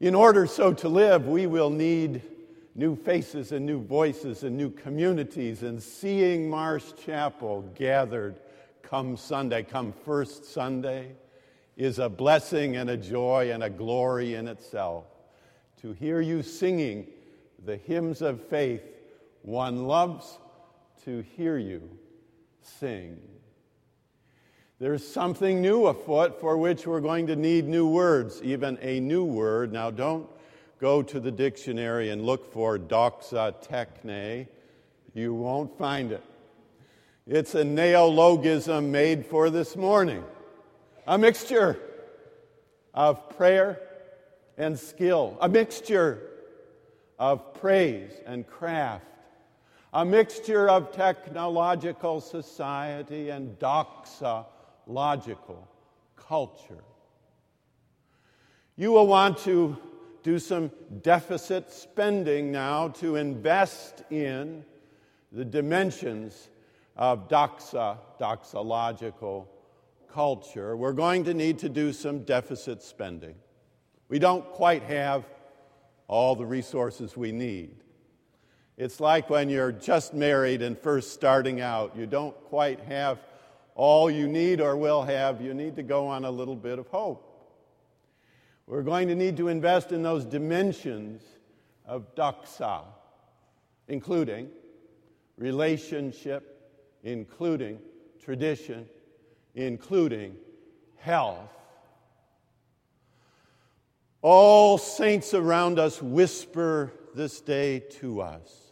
In 0.00 0.14
order 0.14 0.46
so 0.46 0.74
to 0.74 0.88
live, 0.90 1.26
we 1.26 1.46
will 1.46 1.70
need 1.70 2.20
new 2.74 2.94
faces 2.94 3.52
and 3.52 3.64
new 3.64 3.80
voices 3.80 4.42
and 4.42 4.54
new 4.54 4.68
communities. 4.68 5.62
And 5.62 5.82
seeing 5.82 6.50
Marsh 6.50 6.92
Chapel 7.06 7.62
gathered 7.74 8.38
come 8.88 9.16
Sunday, 9.16 9.62
come 9.62 9.92
first 10.04 10.44
Sunday, 10.44 11.12
is 11.76 11.98
a 11.98 12.08
blessing 12.08 12.76
and 12.76 12.90
a 12.90 12.96
joy 12.96 13.50
and 13.52 13.62
a 13.62 13.70
glory 13.70 14.34
in 14.34 14.46
itself. 14.48 15.04
To 15.82 15.92
hear 15.92 16.20
you 16.20 16.42
singing 16.42 17.06
the 17.64 17.76
hymns 17.76 18.22
of 18.22 18.40
faith, 18.48 18.82
one 19.42 19.86
loves 19.86 20.38
to 21.04 21.22
hear 21.36 21.58
you 21.58 21.88
sing. 22.62 23.20
There's 24.78 25.06
something 25.06 25.60
new 25.62 25.86
afoot 25.86 26.40
for 26.40 26.56
which 26.56 26.86
we're 26.86 27.00
going 27.00 27.26
to 27.28 27.36
need 27.36 27.66
new 27.66 27.88
words, 27.88 28.40
even 28.42 28.78
a 28.80 29.00
new 29.00 29.24
word. 29.24 29.72
Now, 29.72 29.90
don't 29.90 30.28
go 30.80 31.02
to 31.02 31.20
the 31.20 31.30
dictionary 31.30 32.10
and 32.10 32.22
look 32.22 32.52
for 32.52 32.78
doxa 32.78 33.54
techne. 33.64 34.46
You 35.14 35.32
won't 35.32 35.76
find 35.78 36.12
it. 36.12 36.22
It's 37.26 37.54
a 37.54 37.64
neologism 37.64 38.92
made 38.92 39.24
for 39.24 39.48
this 39.48 39.76
morning. 39.76 40.22
A 41.06 41.16
mixture 41.16 41.80
of 42.92 43.30
prayer 43.30 43.80
and 44.58 44.78
skill, 44.78 45.38
a 45.40 45.48
mixture 45.48 46.20
of 47.18 47.54
praise 47.54 48.12
and 48.26 48.46
craft, 48.46 49.06
a 49.94 50.04
mixture 50.04 50.68
of 50.68 50.92
technological 50.92 52.20
society 52.20 53.30
and 53.30 53.58
doxological 53.58 54.46
culture. 56.16 56.84
You 58.76 58.92
will 58.92 59.06
want 59.06 59.38
to 59.38 59.78
do 60.22 60.38
some 60.38 60.70
deficit 61.00 61.72
spending 61.72 62.52
now 62.52 62.88
to 62.88 63.16
invest 63.16 64.02
in 64.10 64.62
the 65.32 65.46
dimensions 65.46 66.50
of 66.96 67.28
doxa, 67.28 67.98
doxological 68.20 69.46
culture, 70.12 70.76
we're 70.76 70.92
going 70.92 71.24
to 71.24 71.34
need 71.34 71.58
to 71.58 71.68
do 71.68 71.92
some 71.92 72.20
deficit 72.20 72.82
spending. 72.82 73.34
We 74.08 74.18
don't 74.18 74.44
quite 74.52 74.84
have 74.84 75.24
all 76.06 76.36
the 76.36 76.46
resources 76.46 77.16
we 77.16 77.32
need. 77.32 77.76
It's 78.76 79.00
like 79.00 79.30
when 79.30 79.48
you're 79.48 79.72
just 79.72 80.14
married 80.14 80.62
and 80.62 80.78
first 80.78 81.12
starting 81.12 81.60
out, 81.60 81.96
you 81.96 82.06
don't 82.06 82.34
quite 82.44 82.80
have 82.80 83.18
all 83.74 84.10
you 84.10 84.28
need 84.28 84.60
or 84.60 84.76
will 84.76 85.02
have. 85.02 85.40
You 85.40 85.54
need 85.54 85.76
to 85.76 85.82
go 85.82 86.06
on 86.06 86.24
a 86.24 86.30
little 86.30 86.56
bit 86.56 86.78
of 86.78 86.86
hope. 86.88 87.30
We're 88.66 88.82
going 88.82 89.08
to 89.08 89.14
need 89.14 89.36
to 89.38 89.48
invest 89.48 89.92
in 89.92 90.02
those 90.02 90.24
dimensions 90.24 91.22
of 91.86 92.14
doxa, 92.14 92.82
including 93.88 94.48
relationship 95.36 96.53
including 97.04 97.78
tradition, 98.20 98.88
including 99.54 100.34
health. 100.96 101.50
All 104.22 104.78
saints 104.78 105.34
around 105.34 105.78
us 105.78 106.02
whisper 106.02 106.92
this 107.14 107.40
day 107.40 107.80
to 108.00 108.22
us 108.22 108.64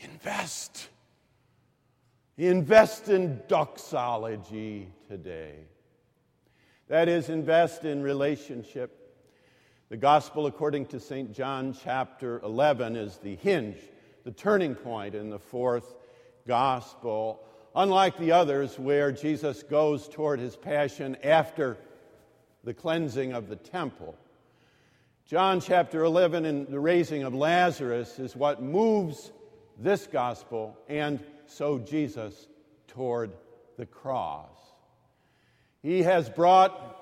invest. 0.00 0.88
Invest 2.36 3.08
in 3.08 3.40
doxology 3.48 4.88
today. 5.08 5.54
That 6.86 7.08
is, 7.08 7.28
invest 7.28 7.84
in 7.84 8.02
relationship. 8.02 9.16
The 9.88 9.96
gospel, 9.96 10.46
according 10.46 10.86
to 10.86 11.00
St. 11.00 11.32
John 11.32 11.74
chapter 11.82 12.40
11, 12.40 12.94
is 12.94 13.16
the 13.16 13.36
hinge, 13.36 13.78
the 14.24 14.30
turning 14.30 14.74
point 14.74 15.14
in 15.14 15.30
the 15.30 15.38
fourth 15.38 15.94
gospel. 16.48 17.40
Unlike 17.76 18.18
the 18.18 18.32
others, 18.32 18.76
where 18.76 19.12
Jesus 19.12 19.62
goes 19.62 20.08
toward 20.08 20.40
his 20.40 20.56
passion 20.56 21.16
after 21.22 21.76
the 22.64 22.74
cleansing 22.74 23.32
of 23.34 23.48
the 23.48 23.54
temple. 23.54 24.16
John 25.26 25.60
chapter 25.60 26.02
11 26.02 26.46
and 26.46 26.66
the 26.66 26.80
raising 26.80 27.22
of 27.22 27.34
Lazarus 27.34 28.18
is 28.18 28.34
what 28.34 28.62
moves 28.62 29.30
this 29.78 30.06
gospel 30.06 30.76
and 30.88 31.20
so 31.46 31.78
Jesus 31.78 32.48
toward 32.88 33.30
the 33.76 33.86
cross. 33.86 34.50
He 35.82 36.02
has 36.02 36.28
brought 36.28 36.96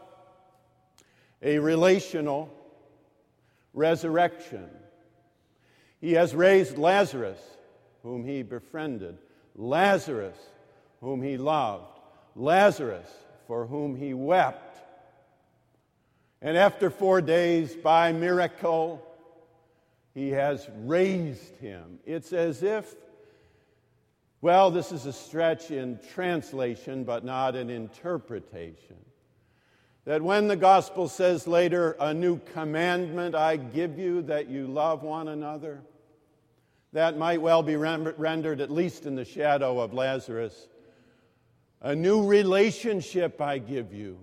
a 1.40 1.58
relational 1.60 2.52
resurrection. 3.72 4.68
He 6.00 6.14
has 6.14 6.34
raised 6.34 6.76
Lazarus, 6.76 7.38
whom 8.02 8.24
he 8.24 8.42
befriended, 8.42 9.18
Lazarus, 9.56 10.36
whom 11.00 11.22
he 11.22 11.36
loved, 11.36 11.98
Lazarus, 12.34 13.08
for 13.46 13.66
whom 13.66 13.96
he 13.96 14.12
wept. 14.14 14.78
And 16.42 16.56
after 16.56 16.90
four 16.90 17.22
days, 17.22 17.74
by 17.74 18.12
miracle, 18.12 19.02
he 20.14 20.30
has 20.30 20.68
raised 20.84 21.56
him. 21.56 21.98
It's 22.04 22.32
as 22.32 22.62
if, 22.62 22.94
well, 24.40 24.70
this 24.70 24.92
is 24.92 25.06
a 25.06 25.12
stretch 25.12 25.70
in 25.70 25.98
translation, 26.12 27.04
but 27.04 27.24
not 27.24 27.56
in 27.56 27.70
interpretation. 27.70 28.96
That 30.04 30.22
when 30.22 30.46
the 30.46 30.56
gospel 30.56 31.08
says 31.08 31.48
later, 31.48 31.96
a 31.98 32.14
new 32.14 32.38
commandment 32.52 33.34
I 33.34 33.56
give 33.56 33.98
you, 33.98 34.22
that 34.22 34.48
you 34.48 34.66
love 34.66 35.02
one 35.02 35.28
another, 35.28 35.80
that 36.96 37.18
might 37.18 37.42
well 37.42 37.62
be 37.62 37.76
rendered, 37.76 38.60
at 38.60 38.70
least 38.70 39.04
in 39.06 39.14
the 39.14 39.24
shadow 39.24 39.80
of 39.80 39.92
Lazarus, 39.92 40.68
a 41.82 41.94
new 41.94 42.26
relationship 42.26 43.40
I 43.40 43.58
give 43.58 43.92
you, 43.92 44.18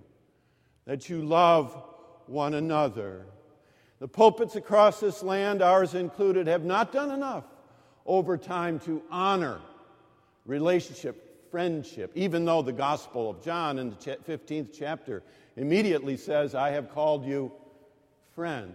that 0.84 1.08
you 1.08 1.22
love 1.22 1.82
one 2.26 2.54
another. 2.54 3.26
The 4.00 4.08
pulpits 4.08 4.56
across 4.56 5.00
this 5.00 5.22
land, 5.22 5.62
ours 5.62 5.94
included, 5.94 6.46
have 6.46 6.64
not 6.64 6.92
done 6.92 7.10
enough 7.10 7.44
over 8.06 8.36
time 8.36 8.80
to 8.80 9.02
honor 9.10 9.60
relationship, 10.44 11.50
friendship, 11.50 12.10
even 12.14 12.44
though 12.44 12.62
the 12.62 12.72
Gospel 12.72 13.30
of 13.30 13.42
John 13.42 13.78
in 13.78 13.90
the 13.90 13.96
15th 13.96 14.76
chapter 14.76 15.22
immediately 15.56 16.16
says, 16.16 16.54
I 16.54 16.70
have 16.70 16.90
called 16.90 17.24
you 17.24 17.52
friends. 18.34 18.74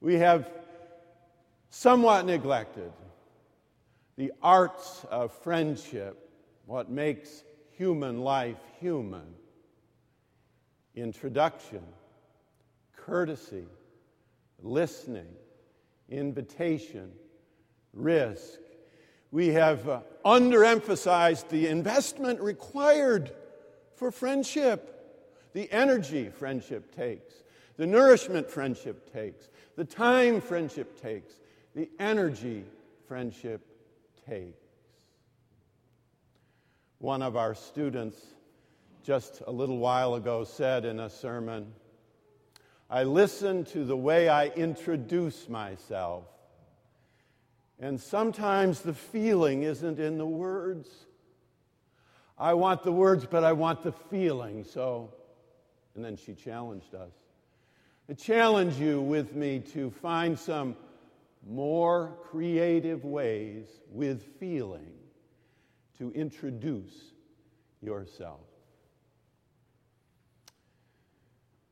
We 0.00 0.14
have 0.14 0.50
somewhat 1.70 2.26
neglected 2.26 2.92
the 4.16 4.32
arts 4.42 5.06
of 5.10 5.32
friendship, 5.32 6.28
what 6.66 6.90
makes 6.90 7.42
human 7.72 8.20
life 8.20 8.58
human. 8.78 9.34
Introduction 10.94 11.82
courtesy, 13.10 13.64
listening, 14.62 15.26
invitation, 16.10 17.10
risk. 17.94 18.60
We 19.30 19.48
have 19.48 19.88
uh, 19.88 20.00
underemphasized 20.24 21.48
the 21.48 21.68
investment 21.68 22.40
required 22.40 23.32
for 23.94 24.10
friendship, 24.10 24.96
the 25.54 25.70
energy 25.72 26.28
friendship 26.28 26.94
takes, 26.94 27.34
the 27.76 27.86
nourishment 27.86 28.50
friendship 28.50 29.12
takes, 29.12 29.48
the 29.76 29.84
time 29.84 30.40
friendship 30.40 31.00
takes, 31.00 31.39
the 31.74 31.88
energy 31.98 32.64
friendship 33.06 33.66
takes. 34.28 34.56
One 36.98 37.22
of 37.22 37.36
our 37.36 37.54
students 37.54 38.16
just 39.02 39.42
a 39.46 39.50
little 39.50 39.78
while 39.78 40.14
ago 40.14 40.44
said 40.44 40.84
in 40.84 41.00
a 41.00 41.08
sermon, 41.08 41.72
I 42.90 43.04
listen 43.04 43.64
to 43.66 43.84
the 43.84 43.96
way 43.96 44.28
I 44.28 44.48
introduce 44.48 45.48
myself. 45.48 46.24
And 47.78 47.98
sometimes 47.98 48.80
the 48.80 48.92
feeling 48.92 49.62
isn't 49.62 49.98
in 49.98 50.18
the 50.18 50.26
words. 50.26 50.88
I 52.36 52.54
want 52.54 52.82
the 52.82 52.92
words, 52.92 53.26
but 53.30 53.44
I 53.44 53.52
want 53.52 53.82
the 53.82 53.92
feeling. 53.92 54.64
So, 54.64 55.14
and 55.94 56.04
then 56.04 56.16
she 56.16 56.34
challenged 56.34 56.94
us. 56.94 57.12
I 58.10 58.14
challenge 58.14 58.76
you 58.76 59.00
with 59.00 59.34
me 59.34 59.60
to 59.72 59.90
find 59.90 60.38
some 60.38 60.76
more 61.46 62.18
creative 62.30 63.04
ways 63.04 63.66
with 63.90 64.22
feeling 64.38 64.92
to 65.98 66.12
introduce 66.12 67.12
yourself. 67.82 68.40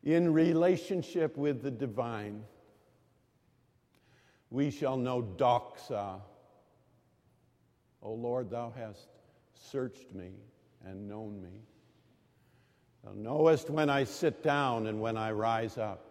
in 0.08 0.32
relationship 0.32 1.36
with 1.36 1.62
the 1.62 1.70
divine, 1.70 2.42
we 4.50 4.70
shall 4.70 4.96
know 4.96 5.22
doxa. 5.22 6.20
O 8.02 8.12
Lord, 8.12 8.50
thou 8.50 8.72
hast 8.74 9.08
searched 9.54 10.14
me 10.14 10.30
and 10.84 11.08
known 11.08 11.42
me. 11.42 11.60
Thou 13.04 13.12
knowest 13.14 13.68
when 13.68 13.90
I 13.90 14.04
sit 14.04 14.42
down 14.42 14.86
and 14.86 15.00
when 15.00 15.16
I 15.16 15.32
rise 15.32 15.76
up. 15.76 16.04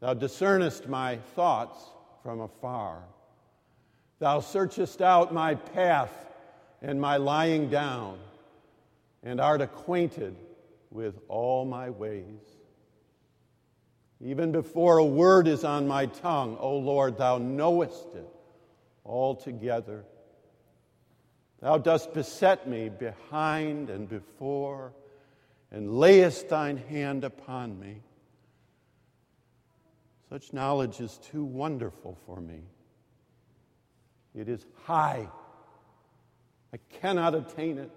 Thou 0.00 0.14
discernest 0.14 0.88
my 0.88 1.16
thoughts 1.16 1.78
from 2.22 2.40
afar. 2.40 3.02
Thou 4.18 4.40
searchest 4.40 5.00
out 5.00 5.32
my 5.32 5.54
path 5.54 6.12
and 6.82 7.00
my 7.00 7.16
lying 7.16 7.70
down, 7.70 8.18
and 9.22 9.40
art 9.40 9.60
acquainted 9.60 10.36
with 10.90 11.18
all 11.28 11.64
my 11.64 11.90
ways. 11.90 12.24
Even 14.20 14.50
before 14.50 14.98
a 14.98 15.04
word 15.04 15.46
is 15.46 15.64
on 15.64 15.86
my 15.86 16.06
tongue, 16.06 16.56
O 16.58 16.76
Lord, 16.76 17.18
thou 17.18 17.38
knowest 17.38 18.14
it 18.14 18.28
altogether. 19.04 20.04
Thou 21.60 21.78
dost 21.78 22.14
beset 22.14 22.68
me 22.68 22.88
behind 22.88 23.90
and 23.90 24.08
before, 24.08 24.92
and 25.70 25.94
layest 25.98 26.48
thine 26.48 26.76
hand 26.76 27.24
upon 27.24 27.78
me. 27.78 28.02
Such 30.28 30.52
knowledge 30.52 31.00
is 31.00 31.18
too 31.18 31.44
wonderful 31.44 32.18
for 32.26 32.40
me. 32.40 32.60
It 34.34 34.48
is 34.48 34.66
high. 34.84 35.28
I 36.72 36.78
cannot 37.00 37.34
attain 37.34 37.78
it. 37.78 37.90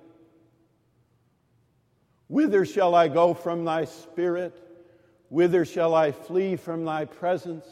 Whither 2.29 2.65
shall 2.65 2.95
I 2.95 3.09
go 3.09 3.33
from 3.33 3.65
thy 3.65 3.83
spirit? 3.83 4.57
Whither 5.29 5.65
shall 5.65 5.93
I 5.93 6.13
flee 6.13 6.55
from 6.55 6.85
thy 6.85 7.03
presence? 7.03 7.65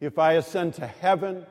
If 0.00 0.18
I 0.18 0.32
ascend 0.32 0.74
to 0.74 0.86
heaven, 0.86 1.46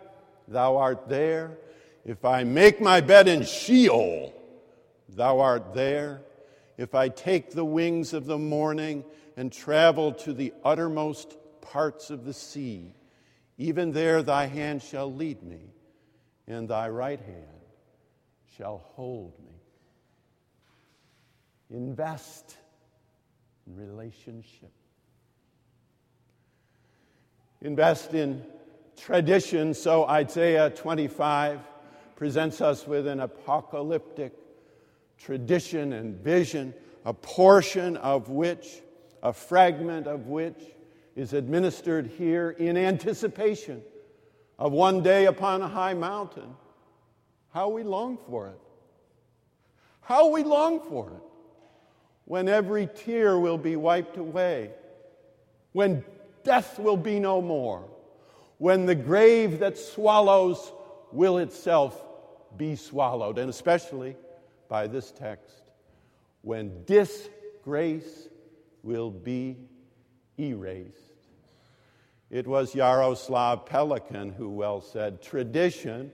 thou 0.49 0.75
art 0.75 1.07
there. 1.07 1.57
If 2.03 2.25
I 2.25 2.43
make 2.43 2.81
my 2.81 2.99
bed 2.99 3.29
in 3.29 3.43
Sheol, 3.43 4.33
thou 5.07 5.39
art 5.39 5.73
there. 5.73 6.21
If 6.77 6.93
I 6.93 7.07
take 7.07 7.51
the 7.51 7.63
wings 7.63 8.13
of 8.13 8.25
the 8.25 8.37
morning 8.37 9.05
and 9.37 9.51
travel 9.51 10.11
to 10.11 10.33
the 10.33 10.53
uttermost 10.65 11.37
parts 11.71 12.09
of 12.09 12.25
the 12.25 12.33
sea, 12.33 12.93
even 13.57 13.91
there 13.91 14.21
thy 14.21 14.45
hand 14.45 14.81
shall 14.81 15.11
lead 15.11 15.41
me, 15.43 15.61
and 16.47 16.67
thy 16.67 16.89
right 16.89 17.19
hand 17.19 17.61
shall 18.57 18.77
hold 18.95 19.33
me. 19.39 19.53
Invest 21.71 22.57
in 23.65 23.75
relationship. 23.75 24.71
Invest 27.61 28.13
in 28.13 28.43
tradition. 28.97 29.73
So 29.73 30.05
Isaiah 30.05 30.69
25 30.69 31.59
presents 32.15 32.61
us 32.61 32.85
with 32.85 33.07
an 33.07 33.21
apocalyptic 33.21 34.33
tradition 35.17 35.93
and 35.93 36.15
vision, 36.15 36.73
a 37.05 37.13
portion 37.13 37.97
of 37.97 38.29
which, 38.29 38.81
a 39.21 39.33
fragment 39.33 40.05
of 40.05 40.27
which, 40.27 40.61
is 41.15 41.33
administered 41.33 42.07
here 42.07 42.51
in 42.51 42.77
anticipation 42.77 43.81
of 44.57 44.71
one 44.71 45.03
day 45.03 45.25
upon 45.25 45.61
a 45.61 45.67
high 45.67 45.93
mountain. 45.93 46.55
How 47.53 47.69
we 47.69 47.83
long 47.83 48.17
for 48.27 48.47
it. 48.47 48.59
How 50.01 50.29
we 50.29 50.43
long 50.43 50.79
for 50.79 51.09
it 51.09 51.23
when 52.25 52.47
every 52.47 52.87
tear 52.87 53.37
will 53.37 53.57
be 53.57 53.75
wiped 53.75 54.17
away, 54.17 54.71
when 55.73 56.03
death 56.43 56.79
will 56.79 56.97
be 56.97 57.19
no 57.19 57.41
more, 57.41 57.85
when 58.57 58.85
the 58.85 58.95
grave 58.95 59.59
that 59.59 59.77
swallows 59.77 60.71
will 61.11 61.37
itself 61.37 62.01
be 62.57 62.75
swallowed, 62.75 63.37
and 63.37 63.49
especially 63.49 64.15
by 64.69 64.87
this 64.87 65.11
text, 65.11 65.63
when 66.41 66.83
disgrace 66.85 68.29
will 68.83 69.11
be 69.11 69.57
erased. 70.49 70.97
It 72.29 72.47
was 72.47 72.73
Jaroslav 72.73 73.67
Pelikan 73.67 74.33
who 74.33 74.49
well 74.49 74.81
said, 74.81 75.21
Tradition 75.21 76.11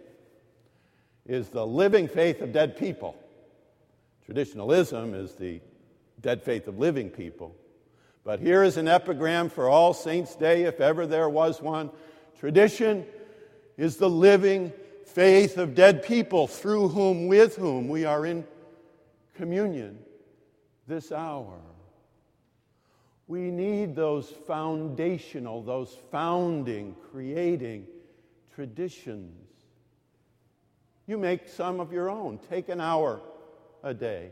is 1.25 1.49
the 1.49 1.65
living 1.65 2.07
faith 2.07 2.41
of 2.41 2.51
dead 2.51 2.75
people. 2.75 3.15
Traditionalism 4.25 5.13
is 5.13 5.35
the 5.35 5.61
dead 6.21 6.43
faith 6.43 6.67
of 6.67 6.77
living 6.77 7.09
people. 7.09 7.55
But 8.23 8.39
here 8.39 8.63
is 8.63 8.77
an 8.77 8.87
epigram 8.87 9.49
for 9.49 9.69
All 9.69 9.93
Saints' 9.93 10.35
Day, 10.35 10.63
if 10.63 10.81
ever 10.81 11.07
there 11.07 11.29
was 11.29 11.61
one. 11.61 11.89
Tradition 12.37 13.05
is 13.77 13.97
the 13.97 14.09
living 14.09 14.73
faith 15.05 15.57
of 15.57 15.73
dead 15.73 16.03
people 16.03 16.47
through 16.47 16.89
whom, 16.89 17.27
with 17.27 17.55
whom 17.55 17.87
we 17.87 18.05
are 18.05 18.25
in 18.25 18.45
communion 19.35 19.99
this 20.87 21.11
hour. 21.11 21.59
We 23.29 23.51
need 23.51 23.95
those 23.95 24.27
foundational, 24.47 25.61
those 25.61 25.95
founding, 26.11 26.95
creating 27.11 27.85
traditions. 28.55 29.45
You 31.05 31.19
make 31.19 31.47
some 31.47 31.79
of 31.79 31.93
your 31.93 32.09
own. 32.09 32.39
Take 32.49 32.69
an 32.69 32.81
hour 32.81 33.21
a 33.83 33.93
day. 33.93 34.31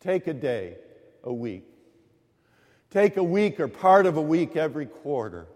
Take 0.00 0.26
a 0.26 0.34
day 0.34 0.78
a 1.22 1.32
week. 1.32 1.64
Take 2.90 3.16
a 3.16 3.22
week 3.22 3.60
or 3.60 3.68
part 3.68 4.04
of 4.04 4.16
a 4.16 4.22
week 4.22 4.56
every 4.56 4.86
quarter. 4.86 5.46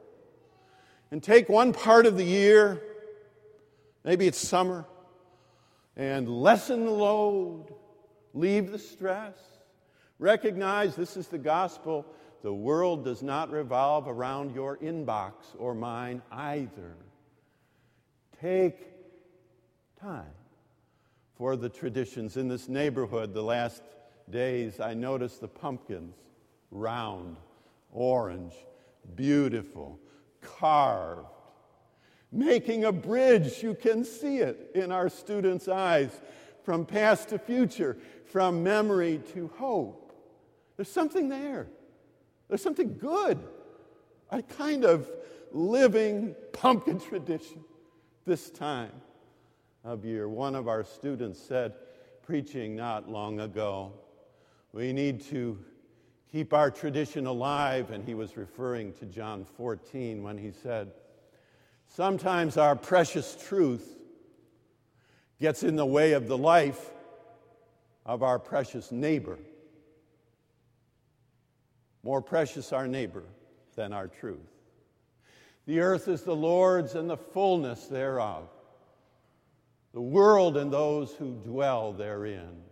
And 1.11 1.21
take 1.21 1.49
one 1.49 1.73
part 1.73 2.07
of 2.07 2.17
the 2.17 2.25
year, 2.25 2.81
maybe 4.05 4.29
it's 4.29 4.39
summer, 4.39 4.85
and 5.97 6.29
lessen 6.29 6.85
the 6.85 6.93
load, 6.93 7.75
leave 8.35 8.71
the 8.71 8.79
stress. 8.79 9.35
Recognize 10.19 10.97
this 10.97 11.17
is 11.17 11.29
the 11.29 11.39
gospel. 11.39 12.07
The 12.43 12.53
world 12.53 13.05
does 13.05 13.23
not 13.23 13.51
revolve 13.51 14.07
around 14.07 14.55
your 14.55 14.77
inbox 14.79 15.33
or 15.59 15.75
mine 15.75 16.23
either. 16.31 16.97
Take 18.41 18.79
time 20.01 20.33
for 21.37 21.57
the 21.57 21.69
traditions 21.69 22.37
in 22.37 22.49
this 22.49 22.69
neighborhood 22.69 23.35
the 23.35 23.43
last 23.43 23.83
days, 24.31 24.81
I 24.81 24.95
noticed 24.95 25.41
the 25.41 25.49
pumpkins 25.49 26.15
round, 26.71 27.37
orange, 27.93 28.55
beautiful, 29.15 29.99
carved. 30.41 31.27
Making 32.33 32.85
a 32.85 32.93
bridge, 32.93 33.63
you 33.63 33.75
can 33.75 34.05
see 34.05 34.39
it 34.39 34.71
in 34.75 34.91
our 34.91 35.09
students' 35.09 35.69
eyes 35.69 36.11
from 36.65 36.85
past 36.85 37.29
to 37.29 37.39
future, 37.39 37.97
from 38.27 38.63
memory 38.63 39.21
to 39.35 39.49
hope. 39.57 40.04
There's 40.77 40.91
something 40.91 41.29
there. 41.29 41.69
There's 42.49 42.63
something 42.63 42.99
good. 42.99 43.39
A 44.31 44.43
kind 44.43 44.85
of 44.85 45.11
living 45.53 46.35
pumpkin 46.53 47.01
tradition 47.09 47.65
this 48.27 48.51
time 48.51 48.93
of 49.85 50.05
year. 50.05 50.29
One 50.29 50.55
of 50.55 50.69
our 50.69 50.85
students 50.85 51.41
said, 51.41 51.75
preaching 52.23 52.75
not 52.75 53.09
long 53.09 53.41
ago, 53.41 53.93
we 54.73 54.93
need 54.93 55.21
to 55.27 55.59
keep 56.33 56.53
our 56.53 56.71
tradition 56.71 57.27
alive, 57.27 57.91
and 57.91 58.05
he 58.05 58.15
was 58.15 58.37
referring 58.37 58.93
to 58.95 59.07
John 59.07 59.45
14 59.45 60.23
when 60.23 60.39
he 60.39 60.51
said, 60.51 60.91
Sometimes 61.87 62.57
our 62.57 62.75
precious 62.75 63.37
truth 63.47 63.99
gets 65.41 65.63
in 65.63 65.77
the 65.77 65.87
way 65.87 66.13
of 66.13 66.27
the 66.27 66.39
life 66.39 66.91
of 68.07 68.23
our 68.23 68.39
precious 68.39 68.91
neighbor. 68.91 69.39
More 72.05 72.23
precious 72.23 72.73
our 72.73 72.87
neighbor 72.87 73.25
than 73.75 73.93
our 73.93 74.07
truth. 74.07 74.39
The 75.67 75.81
earth 75.81 76.07
is 76.07 76.23
the 76.23 76.37
Lord's 76.37 76.95
and 76.95 77.11
the 77.11 77.17
fullness 77.17 77.87
thereof, 77.87 78.49
the 79.93 80.01
world 80.01 80.57
and 80.57 80.73
those 80.73 81.13
who 81.15 81.33
dwell 81.33 81.93
therein 81.93 82.63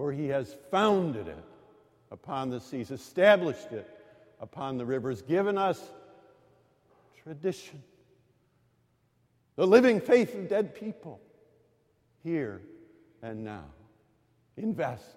for 0.00 0.12
he 0.12 0.28
has 0.28 0.56
founded 0.70 1.28
it 1.28 1.44
upon 2.10 2.48
the 2.48 2.58
seas, 2.58 2.90
established 2.90 3.70
it 3.70 3.86
upon 4.40 4.78
the 4.78 4.86
rivers, 4.86 5.20
given 5.20 5.58
us 5.58 5.78
tradition, 7.22 7.82
the 9.56 9.66
living 9.66 10.00
faith 10.00 10.34
of 10.34 10.48
dead 10.48 10.74
people 10.74 11.20
here 12.22 12.62
and 13.20 13.44
now. 13.44 13.66
Invest 14.56 15.16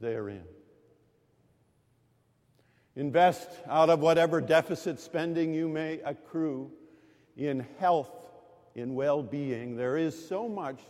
therein. 0.00 0.44
Invest 2.96 3.48
out 3.68 3.90
of 3.90 4.00
whatever 4.00 4.40
deficit 4.40 5.00
spending 5.00 5.52
you 5.52 5.68
may 5.68 6.00
accrue 6.00 6.70
in 7.36 7.66
health, 7.78 8.10
in 8.74 8.94
well 8.94 9.22
being. 9.22 9.76
There 9.76 9.96
is 9.96 10.28
so 10.28 10.48
much 10.48 10.80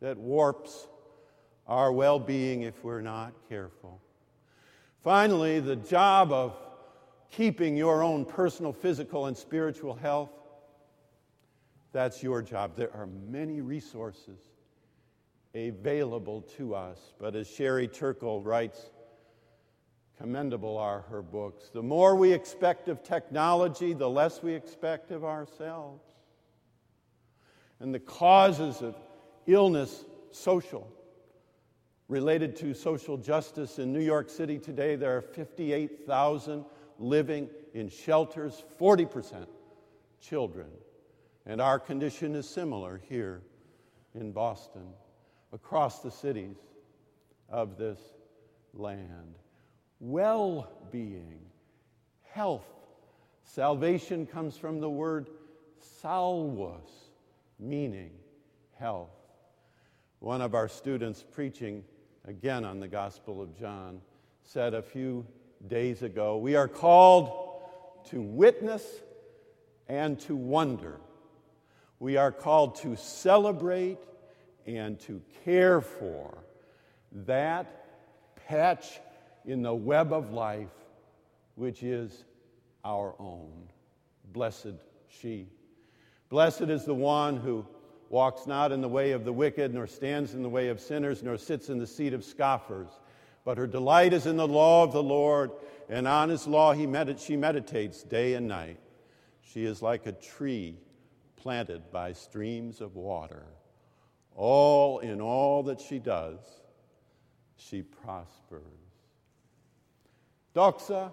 that 0.00 0.16
warps 0.16 0.88
our 1.66 1.92
well 1.92 2.18
being 2.18 2.62
if 2.62 2.82
we're 2.82 3.02
not 3.02 3.32
careful. 3.48 4.00
Finally, 5.02 5.60
the 5.60 5.76
job 5.76 6.32
of 6.32 6.56
keeping 7.30 7.76
your 7.76 8.02
own 8.02 8.24
personal 8.24 8.72
physical 8.72 9.26
and 9.26 9.36
spiritual 9.36 9.94
health 9.94 10.30
that's 11.96 12.22
your 12.22 12.42
job. 12.42 12.76
There 12.76 12.94
are 12.94 13.06
many 13.06 13.62
resources 13.62 14.38
available 15.54 16.42
to 16.58 16.74
us, 16.74 16.98
but 17.18 17.34
as 17.34 17.48
Sherry 17.48 17.88
Turkle 17.88 18.42
writes, 18.42 18.90
commendable 20.18 20.78
are 20.78 21.02
her 21.10 21.22
books. 21.22 21.70
The 21.72 21.82
more 21.82 22.16
we 22.16 22.32
expect 22.32 22.88
of 22.88 23.02
technology, 23.02 23.92
the 23.92 24.08
less 24.08 24.42
we 24.42 24.54
expect 24.54 25.10
of 25.10 25.24
ourselves. 25.24 26.02
And 27.80 27.94
the 27.94 28.00
causes 28.00 28.80
of 28.80 28.96
illness, 29.46 30.04
social, 30.30 30.90
related 32.08 32.56
to 32.56 32.72
social 32.72 33.16
justice 33.16 33.78
in 33.78 33.92
New 33.92 34.00
York 34.00 34.30
City 34.30 34.58
today. 34.58 34.96
There 34.96 35.16
are 35.16 35.22
58,000 35.22 36.64
living 36.98 37.50
in 37.74 37.88
shelters, 37.88 38.64
40% 38.80 39.46
children. 40.20 40.68
And 41.44 41.60
our 41.60 41.78
condition 41.78 42.34
is 42.34 42.48
similar 42.48 43.00
here 43.08 43.42
in 44.14 44.32
Boston, 44.32 44.88
across 45.52 46.00
the 46.00 46.10
cities 46.10 46.56
of 47.48 47.76
this 47.76 47.98
land. 48.72 49.34
Well 50.00 50.70
being, 50.90 51.40
health. 52.30 52.66
Salvation 53.44 54.26
comes 54.26 54.56
from 54.56 54.80
the 54.80 54.90
word 54.90 55.28
salvus, 55.80 56.90
meaning 57.58 58.10
health. 58.78 59.10
One 60.18 60.40
of 60.42 60.54
our 60.54 60.68
students 60.68 61.24
preaching 61.30 61.84
again 62.26 62.64
on 62.64 62.80
the 62.80 62.88
Gospel 62.88 63.40
of 63.40 63.56
John, 63.58 64.00
said 64.42 64.74
a 64.74 64.82
few 64.82 65.24
days 65.68 66.02
ago 66.02 66.38
We 66.38 66.56
are 66.56 66.68
called 66.68 67.62
to 68.10 68.20
witness 68.20 68.84
and 69.88 70.18
to 70.20 70.36
wonder. 70.36 71.00
We 71.98 72.16
are 72.16 72.32
called 72.32 72.76
to 72.76 72.96
celebrate 72.96 73.98
and 74.66 74.98
to 75.00 75.22
care 75.44 75.80
for 75.80 76.36
that 77.12 77.86
patch 78.48 79.00
in 79.46 79.62
the 79.62 79.74
web 79.74 80.12
of 80.12 80.32
life 80.32 80.68
which 81.54 81.82
is 81.82 82.24
our 82.84 83.14
own. 83.18 83.68
Blessed 84.32 84.74
she. 85.08 85.48
Blessed 86.28 86.62
is 86.62 86.84
the 86.84 86.94
one 86.94 87.36
who 87.36 87.64
walks 88.10 88.46
not 88.46 88.72
in 88.72 88.80
the 88.80 88.88
way 88.88 89.12
of 89.12 89.24
the 89.24 89.32
wicked, 89.32 89.72
nor 89.72 89.86
stands 89.86 90.34
in 90.34 90.42
the 90.42 90.48
way 90.48 90.68
of 90.68 90.80
sinners, 90.80 91.22
nor 91.22 91.36
sits 91.36 91.68
in 91.68 91.78
the 91.78 91.86
seat 91.86 92.12
of 92.12 92.24
scoffers. 92.24 92.88
But 93.44 93.58
her 93.58 93.66
delight 93.66 94.12
is 94.12 94.26
in 94.26 94.36
the 94.36 94.46
law 94.46 94.82
of 94.82 94.92
the 94.92 95.02
Lord, 95.02 95.52
and 95.88 96.06
on 96.06 96.28
his 96.28 96.46
law 96.46 96.72
he 96.72 96.86
medit- 96.86 97.24
she 97.24 97.36
meditates 97.36 98.02
day 98.02 98.34
and 98.34 98.48
night. 98.48 98.78
She 99.40 99.64
is 99.64 99.82
like 99.82 100.06
a 100.06 100.12
tree 100.12 100.76
planted 101.36 101.92
by 101.92 102.12
streams 102.12 102.80
of 102.80 102.96
water. 102.96 103.46
All 104.34 104.98
in 104.98 105.20
all 105.20 105.62
that 105.64 105.80
she 105.80 105.98
does, 105.98 106.40
she 107.56 107.82
prospers. 107.82 108.85
Doxa, 110.56 111.12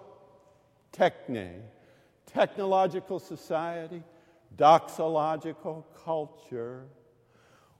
techne, 0.90 1.60
technological 2.24 3.18
society, 3.18 4.02
doxological 4.56 5.84
culture. 6.02 6.84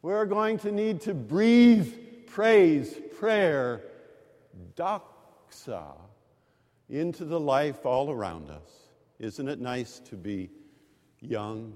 We're 0.02 0.26
going 0.26 0.58
to 0.58 0.70
need 0.70 1.00
to 1.02 1.14
breathe 1.14 1.94
praise, 2.26 3.00
prayer, 3.18 3.80
doxa, 4.76 5.94
into 6.90 7.24
the 7.24 7.40
life 7.40 7.86
all 7.86 8.10
around 8.10 8.50
us. 8.50 8.90
Isn't 9.18 9.48
it 9.48 9.58
nice 9.58 10.00
to 10.00 10.16
be 10.16 10.50
young? 11.20 11.72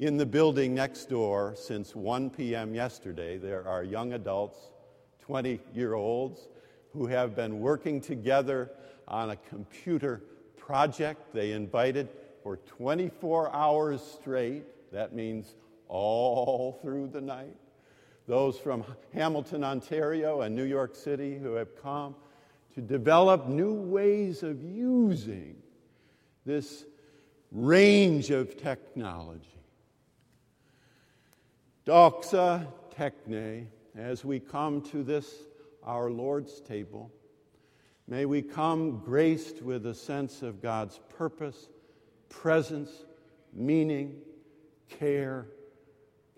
In 0.00 0.16
the 0.16 0.26
building 0.26 0.74
next 0.74 1.08
door, 1.08 1.54
since 1.56 1.94
1 1.94 2.30
p.m. 2.30 2.74
yesterday, 2.74 3.38
there 3.38 3.68
are 3.68 3.84
young 3.84 4.14
adults, 4.14 4.58
20 5.20 5.60
year 5.72 5.94
olds, 5.94 6.48
who 6.94 7.06
have 7.06 7.34
been 7.36 7.60
working 7.60 8.00
together 8.00 8.70
on 9.06 9.30
a 9.30 9.36
computer 9.36 10.22
project 10.56 11.34
they 11.34 11.52
invited 11.52 12.08
for 12.42 12.56
24 12.56 13.52
hours 13.52 14.00
straight. 14.00 14.64
That 14.92 15.12
means 15.12 15.54
all 15.88 16.78
through 16.80 17.08
the 17.08 17.20
night. 17.20 17.56
Those 18.26 18.58
from 18.58 18.84
Hamilton, 19.12 19.64
Ontario, 19.64 20.40
and 20.40 20.54
New 20.54 20.64
York 20.64 20.94
City 20.94 21.36
who 21.36 21.54
have 21.54 21.80
come 21.82 22.14
to 22.74 22.80
develop 22.80 23.48
new 23.48 23.74
ways 23.74 24.42
of 24.42 24.62
using 24.62 25.56
this 26.46 26.84
range 27.52 28.30
of 28.30 28.56
technology. 28.56 29.48
Doxa 31.86 32.66
techne, 32.96 33.66
as 33.96 34.24
we 34.24 34.40
come 34.40 34.80
to 34.80 35.02
this, 35.02 35.34
our 35.84 36.10
Lord's 36.10 36.60
table, 36.60 37.12
may 38.08 38.24
we 38.24 38.42
come 38.42 38.98
graced 38.98 39.62
with 39.62 39.86
a 39.86 39.94
sense 39.94 40.42
of 40.42 40.62
God's 40.62 41.00
purpose, 41.16 41.68
presence, 42.28 42.90
meaning, 43.52 44.16
care, 44.88 45.46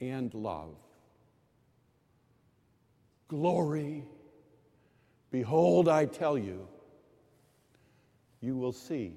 and 0.01 0.33
love. 0.35 0.75
Glory, 3.29 4.05
behold, 5.31 5.89
I 5.89 6.07
tell 6.07 6.39
you, 6.39 6.69
you 8.41 8.57
will 8.57 8.73
see 8.73 9.15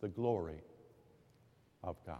the 0.00 0.08
glory 0.08 0.62
of 1.82 1.96
God. 2.06 2.18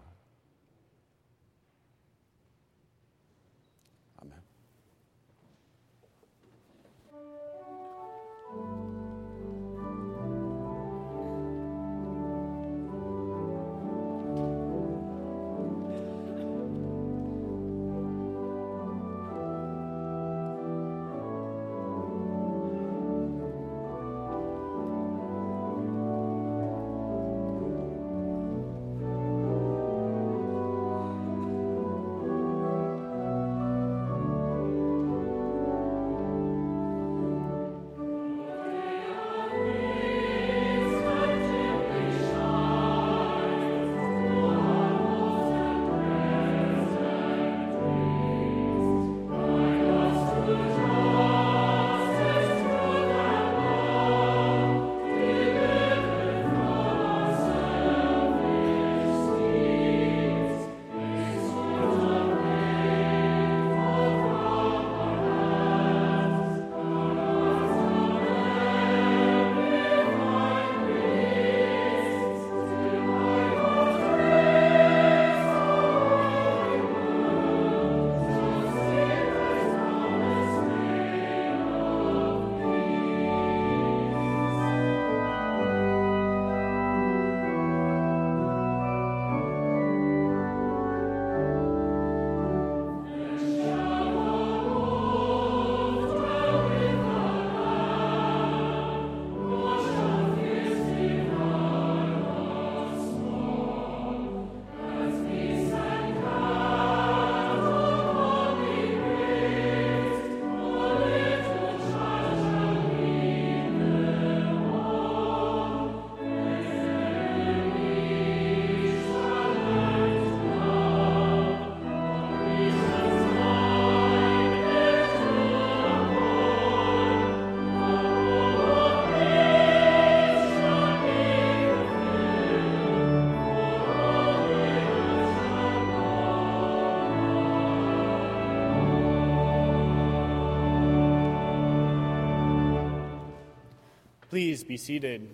Please 144.39 144.63
be 144.63 144.77
seated. 144.77 145.29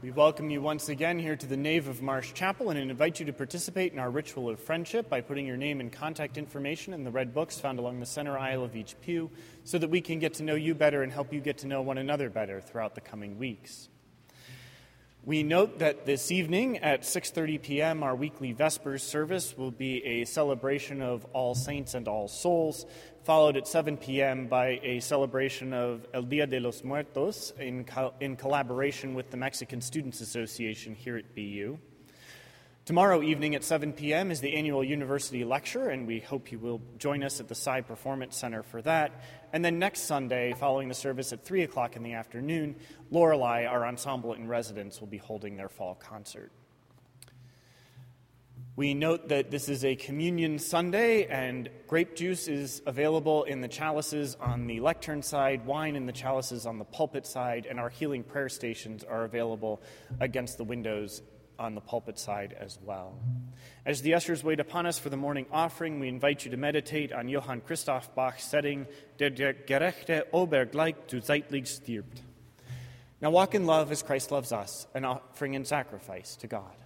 We 0.00 0.10
welcome 0.12 0.48
you 0.48 0.62
once 0.62 0.88
again 0.88 1.18
here 1.18 1.36
to 1.36 1.46
the 1.46 1.58
nave 1.58 1.86
of 1.86 2.00
Marsh 2.00 2.32
Chapel 2.32 2.70
and 2.70 2.78
invite 2.78 3.20
you 3.20 3.26
to 3.26 3.34
participate 3.34 3.92
in 3.92 3.98
our 3.98 4.08
ritual 4.08 4.48
of 4.48 4.58
friendship 4.58 5.10
by 5.10 5.20
putting 5.20 5.46
your 5.46 5.58
name 5.58 5.80
and 5.80 5.92
contact 5.92 6.38
information 6.38 6.94
in 6.94 7.04
the 7.04 7.10
red 7.10 7.34
books 7.34 7.60
found 7.60 7.78
along 7.78 8.00
the 8.00 8.06
center 8.06 8.38
aisle 8.38 8.64
of 8.64 8.74
each 8.74 8.98
pew 9.02 9.30
so 9.64 9.76
that 9.76 9.90
we 9.90 10.00
can 10.00 10.20
get 10.20 10.32
to 10.32 10.42
know 10.42 10.54
you 10.54 10.74
better 10.74 11.02
and 11.02 11.12
help 11.12 11.34
you 11.34 11.40
get 11.42 11.58
to 11.58 11.66
know 11.66 11.82
one 11.82 11.98
another 11.98 12.30
better 12.30 12.62
throughout 12.62 12.94
the 12.94 13.02
coming 13.02 13.38
weeks. 13.38 13.90
We 15.24 15.44
note 15.44 15.78
that 15.78 16.04
this 16.04 16.32
evening 16.32 16.78
at 16.78 17.02
6:30 17.02 17.62
p.m. 17.62 18.02
our 18.02 18.16
weekly 18.16 18.52
Vespers 18.52 19.04
service 19.04 19.56
will 19.56 19.70
be 19.70 20.04
a 20.04 20.24
celebration 20.24 21.00
of 21.00 21.24
All 21.26 21.54
Saints 21.54 21.94
and 21.94 22.08
All 22.08 22.26
Souls, 22.26 22.86
followed 23.22 23.56
at 23.56 23.68
7 23.68 23.98
p.m. 23.98 24.48
by 24.48 24.80
a 24.82 24.98
celebration 24.98 25.72
of 25.72 26.04
El 26.12 26.22
Dia 26.22 26.48
de 26.48 26.58
los 26.58 26.82
Muertos 26.82 27.52
in, 27.60 27.84
co- 27.84 28.14
in 28.18 28.34
collaboration 28.34 29.14
with 29.14 29.30
the 29.30 29.36
Mexican 29.36 29.80
Students 29.80 30.20
Association 30.20 30.96
here 30.96 31.16
at 31.16 31.36
BU. 31.36 31.78
Tomorrow 32.84 33.22
evening 33.22 33.54
at 33.54 33.62
7 33.62 33.92
p.m. 33.92 34.32
is 34.32 34.40
the 34.40 34.56
annual 34.56 34.82
university 34.82 35.44
lecture, 35.44 35.88
and 35.88 36.04
we 36.04 36.18
hope 36.18 36.50
you 36.50 36.58
will 36.58 36.80
join 36.98 37.22
us 37.22 37.38
at 37.38 37.46
the 37.46 37.54
Tsai 37.54 37.82
Performance 37.82 38.36
Center 38.36 38.64
for 38.64 38.82
that. 38.82 39.12
And 39.52 39.62
then 39.62 39.78
next 39.78 40.02
Sunday, 40.02 40.54
following 40.54 40.88
the 40.88 40.94
service 40.94 41.32
at 41.32 41.44
3 41.44 41.62
o'clock 41.62 41.94
in 41.94 42.02
the 42.02 42.14
afternoon, 42.14 42.74
Lorelei, 43.10 43.66
our 43.66 43.84
ensemble 43.86 44.32
in 44.32 44.48
residence, 44.48 44.98
will 44.98 45.08
be 45.08 45.18
holding 45.18 45.56
their 45.56 45.68
fall 45.68 45.94
concert. 45.94 46.50
We 48.74 48.94
note 48.94 49.28
that 49.28 49.50
this 49.50 49.68
is 49.68 49.84
a 49.84 49.94
communion 49.94 50.58
Sunday, 50.58 51.26
and 51.26 51.68
grape 51.86 52.16
juice 52.16 52.48
is 52.48 52.80
available 52.86 53.44
in 53.44 53.60
the 53.60 53.68
chalices 53.68 54.34
on 54.40 54.66
the 54.66 54.80
lectern 54.80 55.20
side, 55.20 55.66
wine 55.66 55.94
in 55.94 56.06
the 56.06 56.12
chalices 56.12 56.64
on 56.64 56.78
the 56.78 56.86
pulpit 56.86 57.26
side, 57.26 57.66
and 57.68 57.78
our 57.78 57.90
healing 57.90 58.22
prayer 58.22 58.48
stations 58.48 59.04
are 59.04 59.24
available 59.24 59.82
against 60.20 60.56
the 60.56 60.64
windows 60.64 61.20
on 61.58 61.74
the 61.74 61.80
pulpit 61.80 62.18
side 62.18 62.56
as 62.58 62.78
well. 62.82 63.18
As 63.84 64.02
the 64.02 64.14
ushers 64.14 64.42
wait 64.44 64.60
upon 64.60 64.86
us 64.86 64.98
for 64.98 65.10
the 65.10 65.16
morning 65.16 65.46
offering, 65.52 66.00
we 66.00 66.08
invite 66.08 66.44
you 66.44 66.50
to 66.50 66.56
meditate 66.56 67.12
on 67.12 67.28
Johann 67.28 67.60
Christoph 67.60 68.14
Bach's 68.14 68.44
setting, 68.44 68.86
Der 69.18 69.30
gerechte 69.30 70.26
Obergleich 70.32 70.96
zu 71.06 71.20
zeitlich 71.20 71.66
stirbt. 71.66 72.22
Now 73.20 73.30
walk 73.30 73.54
in 73.54 73.66
love 73.66 73.92
as 73.92 74.02
Christ 74.02 74.32
loves 74.32 74.52
us, 74.52 74.86
an 74.94 75.04
offering 75.04 75.54
and 75.54 75.66
sacrifice 75.66 76.36
to 76.36 76.48
God. 76.48 76.76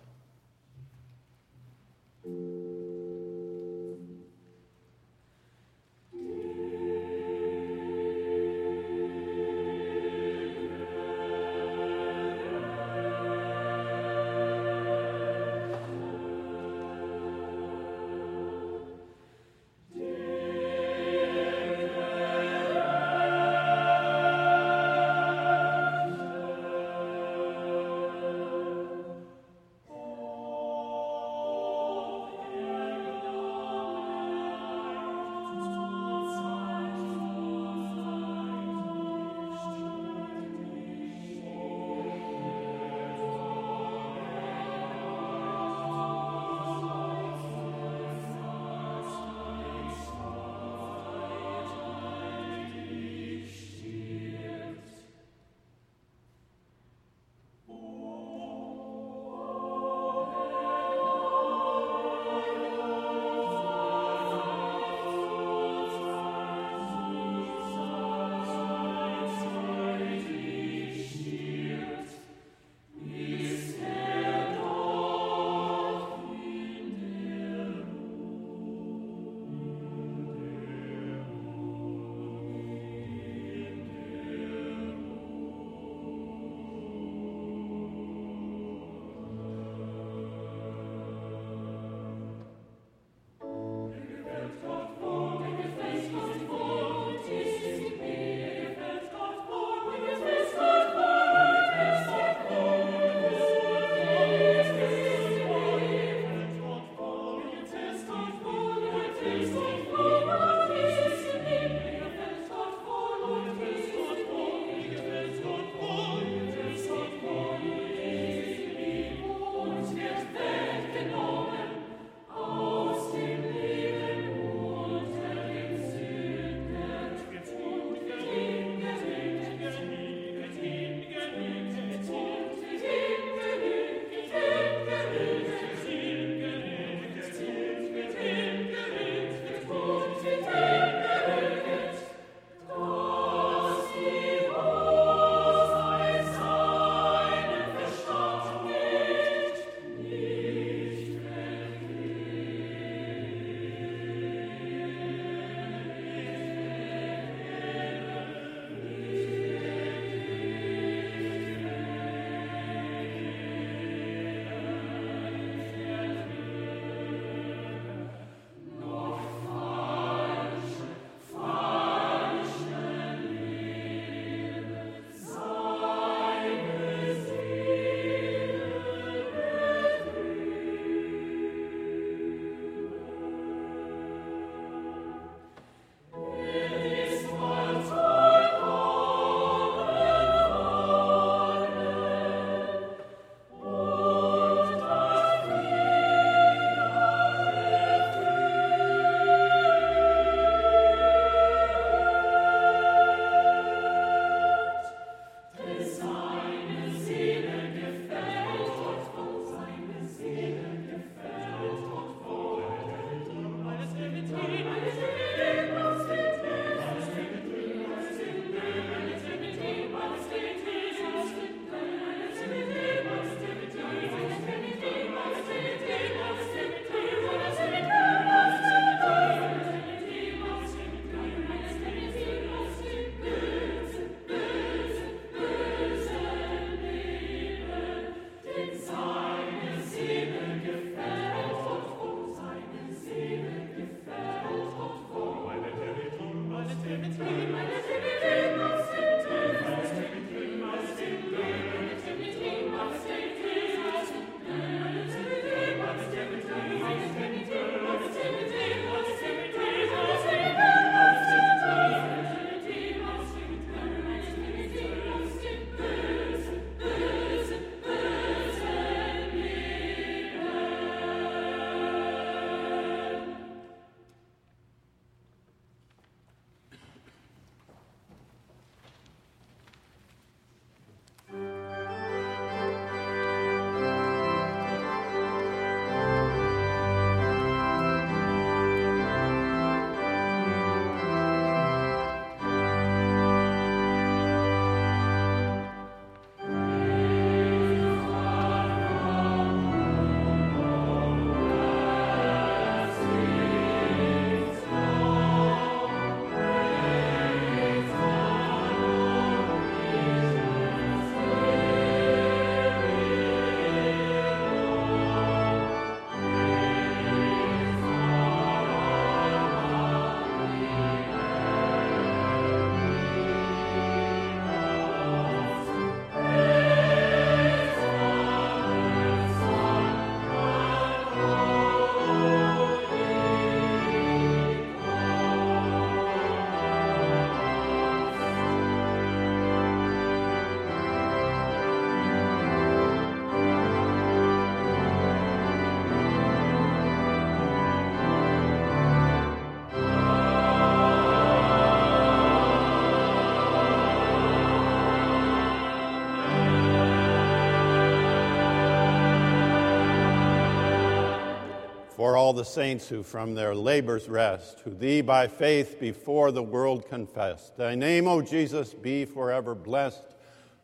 All 362.27 362.33
the 362.33 362.45
saints 362.45 362.89
who 362.89 363.05
from 363.05 363.37
their 363.37 363.55
labors 363.55 364.09
rest, 364.09 364.59
who 364.65 364.75
thee 364.75 365.01
by 365.01 365.29
faith 365.29 365.79
before 365.79 366.33
the 366.33 366.43
world 366.43 366.89
confess. 366.89 367.53
Thy 367.57 367.77
name, 367.77 368.09
O 368.09 368.21
Jesus, 368.21 368.75
be 368.75 369.05
forever 369.05 369.55
blessed. 369.55 370.03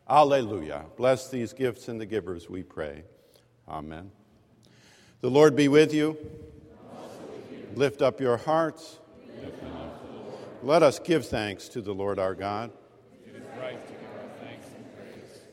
Alleluia. 0.09 0.83
Bless 0.97 1.29
these 1.29 1.53
gifts 1.53 1.87
and 1.87 2.01
the 2.01 2.05
givers, 2.05 2.49
we 2.49 2.63
pray. 2.63 3.05
Amen. 3.65 4.11
The 5.21 5.29
Lord 5.29 5.55
be 5.55 5.69
with 5.69 5.93
you. 5.93 6.17
Lift 7.75 8.01
up 8.01 8.19
your 8.19 8.35
hearts. 8.35 8.99
Let 10.63 10.83
us 10.83 10.99
give 10.99 11.25
thanks 11.25 11.69
to 11.69 11.81
the 11.81 11.93
Lord 11.93 12.19
our 12.19 12.35
God. 12.35 12.71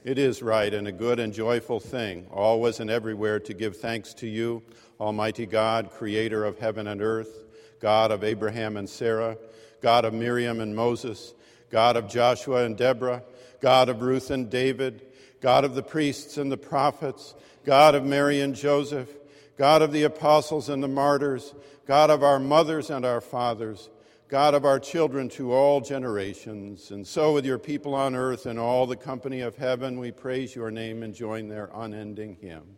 It 0.03 0.19
is 0.19 0.43
right 0.43 0.75
and 0.75 0.89
a 0.89 0.93
good 0.93 1.21
and 1.21 1.33
joyful 1.33 1.79
thing, 1.79 2.27
always 2.33 2.81
and 2.81 2.91
everywhere, 2.91 3.39
to 3.39 3.55
give 3.55 3.77
thanks 3.77 4.13
to 4.15 4.27
you, 4.27 4.65
Almighty 5.01 5.47
God, 5.47 5.91
creator 5.91 6.45
of 6.45 6.59
heaven 6.59 6.87
and 6.87 7.01
earth, 7.01 7.45
God 7.81 8.11
of 8.11 8.23
Abraham 8.23 8.77
and 8.77 8.89
Sarah, 8.89 9.39
God 9.81 10.05
of 10.05 10.13
Miriam 10.13 10.61
and 10.61 10.77
Moses, 10.77 11.33
God 11.71 11.97
of 11.97 12.09
Joshua 12.09 12.65
and 12.65 12.77
Deborah, 12.77 13.23
God 13.61 13.89
of 13.89 14.03
Ruth 14.03 14.31
and 14.31 14.51
David, 14.51 15.03
God 15.41 15.65
of 15.65 15.75
the 15.75 15.83
priests 15.83 16.37
and 16.37 16.53
the 16.53 16.59
prophets, 16.59 17.35
God 17.65 17.95
of 17.95 18.05
Mary 18.05 18.41
and 18.41 18.55
Joseph, 18.55 19.09
God 19.57 19.83
of 19.83 19.93
the 19.93 20.03
apostles 20.03 20.69
and 20.69 20.83
the 20.83 20.89
martyrs, 20.89 21.55
God 21.87 22.11
of 22.11 22.23
our 22.23 22.39
mothers 22.39 22.91
and 22.91 23.05
our 23.05 23.21
fathers, 23.21 23.89
God 24.29 24.55
of 24.55 24.65
our 24.65 24.79
children 24.79 25.29
to 25.31 25.53
all 25.53 25.81
generations. 25.81 26.91
And 26.91 27.07
so, 27.07 27.33
with 27.33 27.45
your 27.45 27.59
people 27.59 27.95
on 27.95 28.15
earth 28.15 28.47
and 28.47 28.59
all 28.59 28.87
the 28.87 28.97
company 28.97 29.41
of 29.41 29.57
heaven, 29.57 29.99
we 29.99 30.13
praise 30.13 30.55
your 30.55 30.71
name 30.71 31.03
and 31.03 31.15
join 31.15 31.49
their 31.49 31.71
unending 31.75 32.37
hymn. 32.41 32.77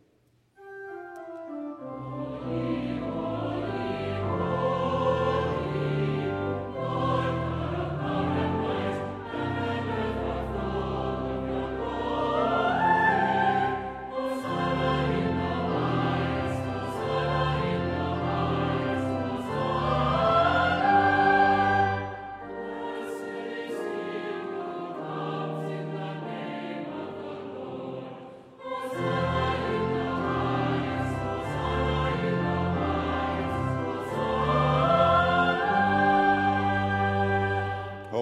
Amen. 2.05 2.82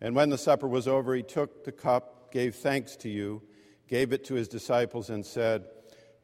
And 0.00 0.14
when 0.14 0.30
the 0.30 0.38
supper 0.38 0.66
was 0.66 0.88
over, 0.88 1.14
he 1.14 1.22
took 1.22 1.64
the 1.64 1.72
cup, 1.72 2.32
gave 2.32 2.54
thanks 2.54 2.96
to 2.96 3.08
you, 3.08 3.42
gave 3.88 4.12
it 4.12 4.24
to 4.24 4.34
his 4.34 4.48
disciples, 4.48 5.10
and 5.10 5.24
said, 5.24 5.64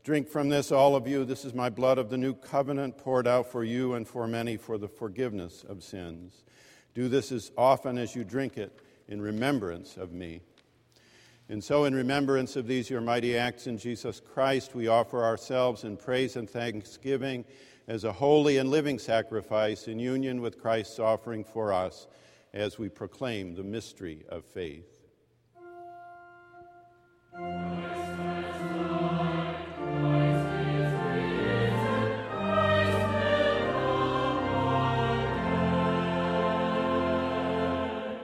Drink 0.03 0.29
from 0.29 0.49
this, 0.49 0.70
all 0.70 0.95
of 0.95 1.09
you. 1.09 1.24
This 1.24 1.45
is 1.45 1.53
my 1.53 1.68
blood 1.68 1.99
of 1.99 2.11
the 2.11 2.16
new 2.16 2.33
covenant 2.33 2.97
poured 2.97 3.27
out 3.27 3.51
for 3.51 3.64
you 3.64 3.95
and 3.95 4.07
for 4.07 4.29
many 4.29 4.57
for 4.57 4.79
the 4.79 4.89
forgiveness 4.89 5.64
of 5.68 5.83
sins. 5.83 6.45
Do 6.95 7.09
this 7.09 7.33
as 7.33 7.51
often 7.59 7.99
as 7.99 8.14
you 8.14 8.22
drink 8.22 8.57
it 8.57 8.81
in 9.09 9.20
remembrance 9.20 9.97
of 9.97 10.12
me. 10.12 10.41
And 11.49 11.62
so, 11.62 11.85
in 11.85 11.95
remembrance 11.95 12.57
of 12.57 12.66
these 12.66 12.89
your 12.89 13.01
mighty 13.01 13.37
acts 13.37 13.66
in 13.66 13.79
Jesus 13.79 14.20
Christ, 14.20 14.74
we 14.74 14.89
offer 14.89 15.22
ourselves 15.24 15.85
in 15.85 15.97
praise 15.97 16.37
and 16.37 16.49
thanksgiving 16.49 17.45
as 17.89 18.05
a 18.05 18.12
holy 18.12 18.59
and 18.59 18.70
living 18.70 18.99
sacrifice 18.99 19.87
in 19.87 19.99
union 19.99 20.41
with 20.41 20.61
Christ's 20.61 20.99
offering 20.99 21.45
for 21.45 21.72
us 21.72 22.07
as 22.53 22.79
we 22.79 22.89
proclaim 22.89 23.55
the 23.55 23.63
mystery 23.63 24.25
of 24.29 24.45
faith. 24.45 24.97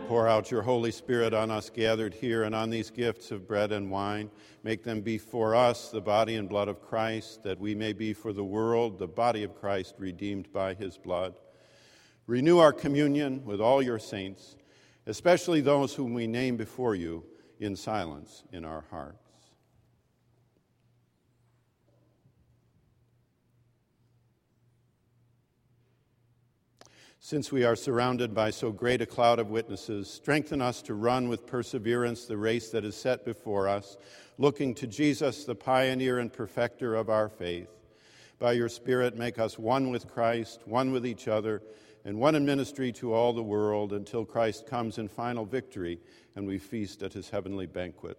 Pour 0.09 0.29
out 0.29 0.51
your 0.51 0.63
Holy 0.63 0.91
Spirit 0.91 1.33
on 1.33 1.51
us 1.51 1.71
gathered 1.71 2.13
here 2.13 2.43
and 2.45 2.55
on 2.55 2.69
these 2.69 2.91
gifts 2.91 3.31
of 3.31 3.49
bread 3.49 3.73
and 3.73 3.91
wine. 3.91 4.31
Make 4.63 4.83
them 4.85 5.01
be 5.01 5.17
for 5.17 5.55
us 5.55 5.89
the 5.91 6.03
body 6.03 6.37
and 6.37 6.49
blood 6.49 6.69
of 6.69 6.83
Christ, 6.83 7.43
that 7.45 7.59
we 7.59 7.75
may 7.75 7.93
be 7.95 8.13
for 8.13 8.33
the 8.33 8.45
world 8.45 8.99
the 8.99 9.09
body 9.09 9.43
of 9.43 9.55
Christ 9.55 9.95
redeemed 9.99 10.53
by 10.53 10.75
his 10.75 10.99
blood. 10.99 11.35
Renew 12.27 12.59
our 12.59 12.73
communion 12.73 13.45
with 13.45 13.61
all 13.61 13.83
your 13.83 13.99
saints, 13.99 14.57
especially 15.07 15.61
those 15.61 15.95
whom 15.95 16.15
we 16.15 16.27
name 16.27 16.57
before 16.57 16.95
you 16.95 17.25
in 17.59 17.75
silence 17.75 18.45
in 18.53 18.65
our 18.65 18.85
hearts. 18.91 19.19
Since 27.19 27.53
we 27.53 27.65
are 27.65 27.77
surrounded 27.77 28.35
by 28.35 28.51
so 28.51 28.73
great 28.73 29.01
a 29.01 29.07
cloud 29.07 29.39
of 29.39 29.49
witnesses, 29.49 30.11
strengthen 30.11 30.61
us 30.61 30.83
to 30.83 30.95
run 30.95 31.29
with 31.29 31.47
perseverance 31.47 32.25
the 32.25 32.37
race 32.37 32.71
that 32.71 32.85
is 32.85 32.97
set 32.97 33.25
before 33.25 33.69
us, 33.69 33.97
looking 34.39 34.75
to 34.75 34.87
Jesus, 34.89 35.45
the 35.45 35.55
pioneer 35.55 36.19
and 36.19 36.33
perfecter 36.33 36.97
of 36.97 37.09
our 37.09 37.29
faith. 37.29 37.71
By 38.41 38.53
your 38.53 38.69
Spirit, 38.69 39.17
make 39.17 39.39
us 39.39 39.57
one 39.57 39.91
with 39.91 40.13
Christ, 40.13 40.63
one 40.67 40.91
with 40.91 41.07
each 41.07 41.29
other 41.29 41.63
and 42.05 42.19
one 42.19 42.35
in 42.35 42.45
ministry 42.45 42.91
to 42.93 43.13
all 43.13 43.33
the 43.33 43.43
world 43.43 43.93
until 43.93 44.25
Christ 44.25 44.67
comes 44.67 44.99
in 44.99 45.09
final 45.09 45.45
victory 45.45 46.01
and 46.35 46.47
we 46.47 46.59
feast 46.59 47.03
at 47.03 47.13
his 47.13 47.31
heavenly 47.31 47.67
banquet. 47.67 48.19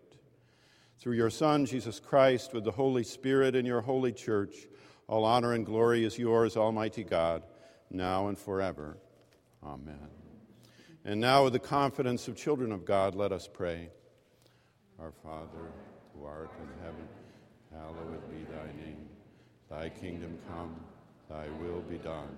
Through 0.99 1.15
your 1.15 1.29
Son, 1.29 1.65
Jesus 1.65 1.99
Christ, 1.99 2.53
with 2.53 2.63
the 2.63 2.71
Holy 2.71 3.03
Spirit 3.03 3.55
and 3.55 3.67
your 3.67 3.81
holy 3.81 4.13
church, 4.13 4.67
all 5.07 5.25
honor 5.25 5.53
and 5.53 5.65
glory 5.65 6.05
is 6.05 6.17
yours, 6.17 6.55
Almighty 6.55 7.03
God, 7.03 7.43
now 7.89 8.27
and 8.27 8.37
forever. 8.37 8.97
Amen. 9.63 9.97
And 11.03 11.19
now, 11.19 11.43
with 11.43 11.53
the 11.53 11.59
confidence 11.59 12.29
of 12.29 12.37
children 12.37 12.71
of 12.71 12.85
God, 12.85 13.15
let 13.15 13.33
us 13.33 13.49
pray. 13.51 13.89
Our 14.97 15.11
Father, 15.11 15.71
who 16.15 16.25
art 16.25 16.51
in 16.61 16.85
heaven, 16.85 17.07
hallowed 17.73 18.31
be 18.31 18.45
thy 18.45 18.85
name. 18.85 19.09
Thy 19.69 19.89
kingdom 19.89 20.37
come, 20.47 20.73
thy 21.29 21.47
will 21.61 21.81
be 21.81 21.97
done 21.97 22.37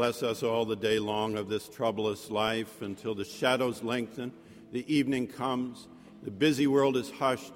Bless 0.00 0.22
us 0.22 0.42
all 0.42 0.64
the 0.64 0.74
day 0.74 0.98
long 0.98 1.36
of 1.36 1.50
this 1.50 1.68
troublous 1.68 2.30
life 2.30 2.80
until 2.80 3.14
the 3.14 3.22
shadows 3.22 3.82
lengthen, 3.82 4.32
the 4.72 4.90
evening 4.90 5.26
comes, 5.26 5.88
the 6.22 6.30
busy 6.30 6.66
world 6.66 6.96
is 6.96 7.10
hushed, 7.10 7.52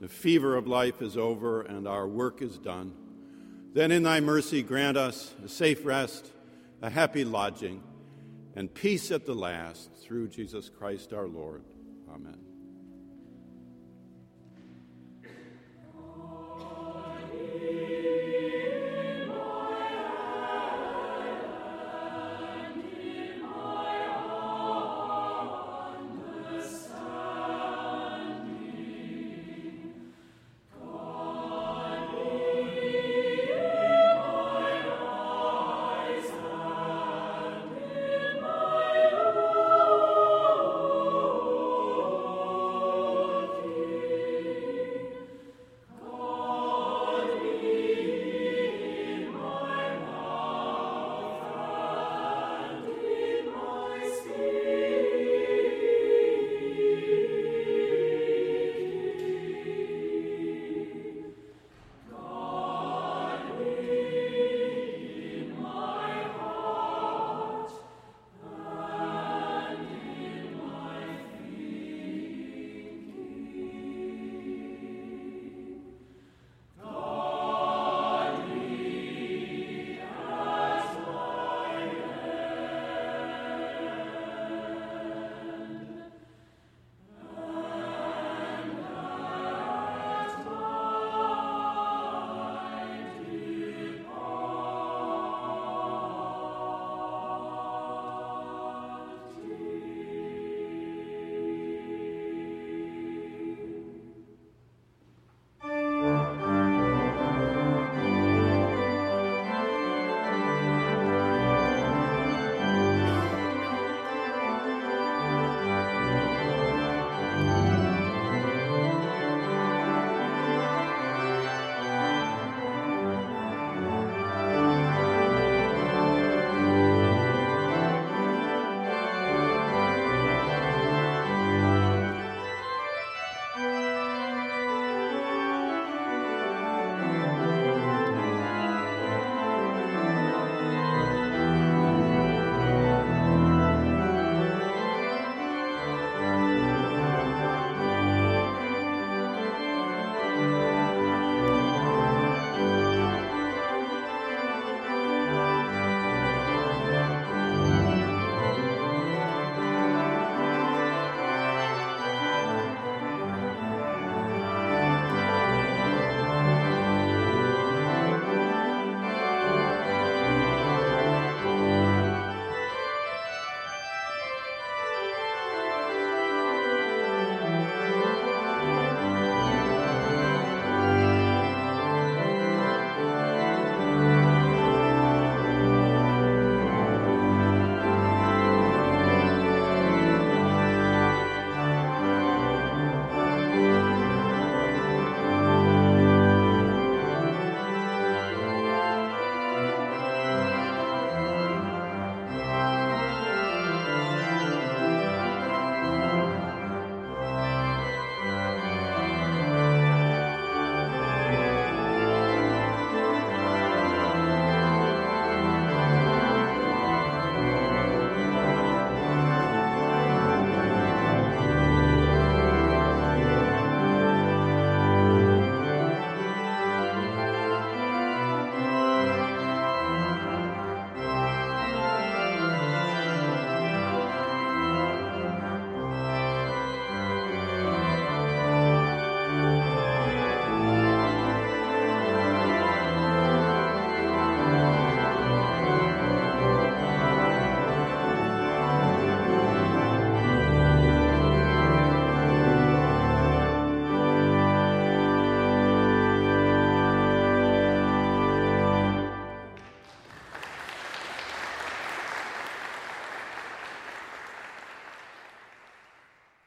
the 0.00 0.08
fever 0.08 0.56
of 0.56 0.66
life 0.66 1.00
is 1.00 1.16
over, 1.16 1.62
and 1.62 1.86
our 1.86 2.08
work 2.08 2.42
is 2.42 2.58
done. 2.58 2.92
Then 3.72 3.92
in 3.92 4.02
thy 4.02 4.18
mercy 4.18 4.64
grant 4.64 4.96
us 4.96 5.32
a 5.44 5.48
safe 5.48 5.86
rest, 5.86 6.32
a 6.82 6.90
happy 6.90 7.24
lodging, 7.24 7.84
and 8.56 8.74
peace 8.74 9.12
at 9.12 9.24
the 9.24 9.36
last 9.36 9.88
through 9.94 10.26
Jesus 10.26 10.68
Christ 10.68 11.12
our 11.12 11.28
Lord. 11.28 11.62
Amen. 12.12 12.55